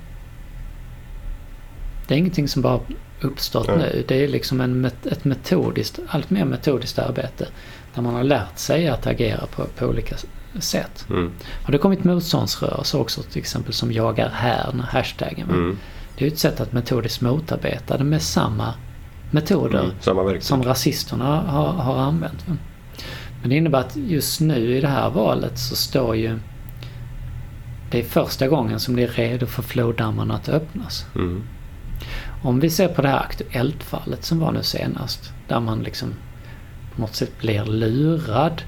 [2.08, 2.80] Det är ingenting som bara
[3.20, 3.80] uppstått mm.
[3.80, 4.04] nu.
[4.08, 7.48] Det är liksom en, ett metodiskt, allt mer metodiskt arbete
[7.94, 10.16] där man har lärt sig att agera på, på olika
[10.60, 11.06] sätt.
[11.10, 11.32] Mm.
[11.64, 15.50] Har det kommit motståndsrörelser också till exempel som Jag är här, hashtaggen.
[15.50, 15.78] Mm.
[16.18, 18.74] Det är ett sätt att metodiskt motarbeta det med samma
[19.30, 22.44] metoder mm, samma som rasisterna har, har använt.
[23.40, 26.38] Men det innebär att just nu i det här valet så står ju
[27.90, 31.06] det är första gången som det är redo för flowdammarna att öppnas.
[31.14, 31.42] Mm.
[32.42, 35.32] Om vi ser på det här Aktuellt-fallet som var nu senast.
[35.48, 36.14] Där man liksom
[36.94, 38.62] på något sätt blir lurad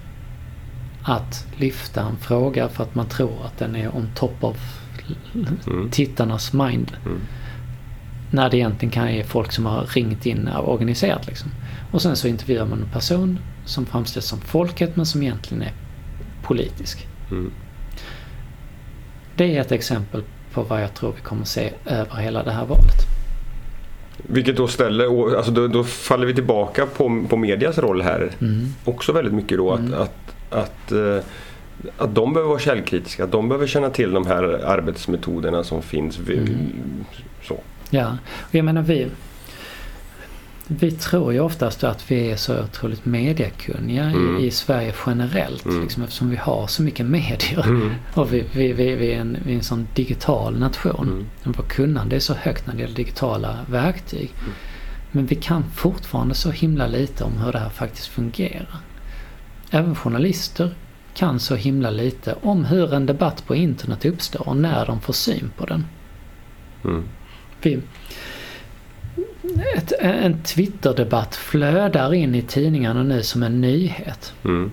[1.02, 4.56] att lyfta en fråga för att man tror att den är on top of
[5.66, 5.90] mm.
[5.90, 6.92] tittarnas mind.
[7.06, 7.20] Mm.
[8.30, 11.50] När det egentligen kan är folk som har ringt in och organiserat liksom.
[11.90, 15.72] Och sen så intervjuar man en person som framställs som folket men som egentligen är
[16.42, 17.06] politisk.
[17.30, 17.52] Mm.
[19.36, 22.66] Det är ett exempel på vad jag tror vi kommer se över hela det här
[22.66, 23.12] valet.
[24.16, 28.74] Vilket då ställer, alltså då, då faller vi tillbaka på, på medias roll här mm.
[28.84, 29.72] också väldigt mycket då.
[29.72, 29.94] Att, mm.
[29.94, 30.00] att,
[30.50, 31.24] att, att, eh,
[31.96, 36.18] att de behöver vara källkritiska, att de behöver känna till de här arbetsmetoderna som finns.
[36.18, 37.04] Mm.
[37.42, 37.60] Så.
[37.90, 38.18] Ja,
[38.50, 39.06] jag menar vi
[40.66, 44.36] vi tror ju oftast att vi är så otroligt mediekunniga Mm.
[44.36, 45.64] i, i Sverige generellt.
[45.64, 45.82] Mm.
[45.82, 47.64] Liksom, eftersom vi har så mycket medier.
[47.68, 47.90] Mm.
[48.14, 51.08] Och vi, vi, vi, vi, är en, vi är en sån digital nation.
[51.42, 51.54] Mm.
[51.56, 54.32] Vårt kunnande är så högt när det gäller digitala verktyg.
[54.40, 54.52] Mm.
[55.10, 58.76] Men vi kan fortfarande så himla lite om hur det här faktiskt fungerar.
[59.70, 60.74] Även journalister
[61.14, 65.12] kan så himla lite om hur en debatt på internet uppstår och när de får
[65.12, 65.86] syn på den.
[66.84, 67.04] Mm.
[67.62, 67.80] Vi,
[69.76, 74.32] ett, en Twitter-debatt flödar in i tidningarna nu som en nyhet.
[74.44, 74.70] Mm.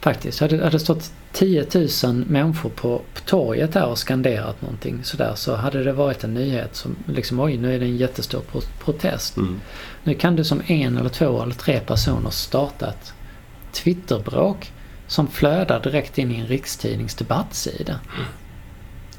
[0.00, 0.40] Faktiskt.
[0.40, 1.66] Hade det stått 10
[2.04, 6.34] 000 människor på, på torget där och skanderat någonting sådär så hade det varit en
[6.34, 9.36] nyhet som liksom oj nu är det en jättestor pro protest.
[9.36, 9.60] Mm.
[10.04, 13.12] Nu kan du som en eller två eller tre personer starta ett
[13.72, 14.72] Twitterbråk
[15.06, 18.00] som flödar direkt in i en rikstidnings debattsida.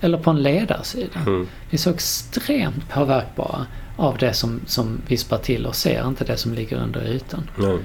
[0.01, 1.19] Eller på en ledarsida.
[1.19, 1.47] Mm.
[1.69, 6.37] Vi är så extremt påverkbara av det som, som vispar till och ser inte det
[6.37, 7.49] som ligger under ytan.
[7.55, 7.77] Nej.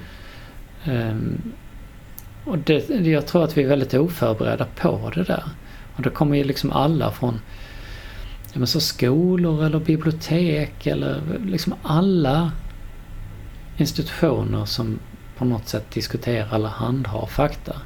[0.84, 1.42] Ehm,
[2.44, 5.44] och det, jag tror att vi är väldigt oförberedda på det där.
[5.96, 7.40] Och då kommer ju liksom alla från
[8.52, 12.52] ja, men så skolor eller bibliotek eller liksom alla
[13.76, 14.98] institutioner som
[15.38, 17.76] på något sätt diskuterar eller handhar fakta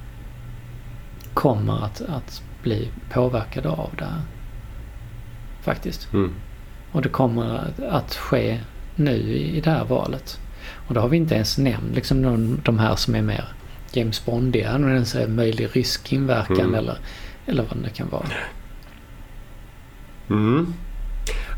[1.35, 4.21] kommer att, att bli påverkade av det här.
[5.63, 6.13] Faktiskt.
[6.13, 6.33] Mm.
[6.93, 8.59] Och det kommer att, att ske
[8.95, 10.41] nu i, i det här valet.
[10.89, 13.45] Och då har vi inte ens nämnt liksom de, de här som är mer
[13.93, 16.75] James Bondiga, ens är möjlig rysk inverkan Mm.
[16.75, 16.99] eller,
[17.47, 18.27] eller vad det kan vara.
[20.31, 20.75] Mm.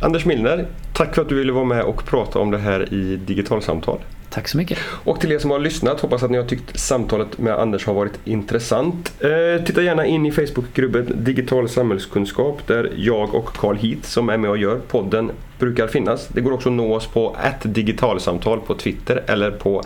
[0.02, 3.16] Anders Milner, tack för att du ville vara med och prata om det här i
[3.16, 3.98] Digitalsamtal.
[4.30, 4.78] Tack så mycket.
[5.04, 7.94] Och till er som har lyssnat, hoppas att ni har tyckt samtalet med Anders har
[7.94, 9.12] varit intressant.
[9.20, 14.36] Eh, titta gärna in i Facebookgruppen Digital samhällskunskap där jag och Carl Heath som är
[14.36, 16.28] med och gör podden brukar finnas.
[16.28, 19.82] Det går också att nå oss på digitalsamtal på Twitter eller på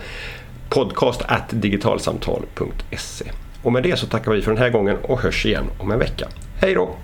[0.68, 3.24] podcast digitalsamtal.se.
[3.62, 5.98] Och med det så tackar vi för den här gången och hörs igen om en
[5.98, 6.28] vecka.
[6.60, 6.94] Hej då!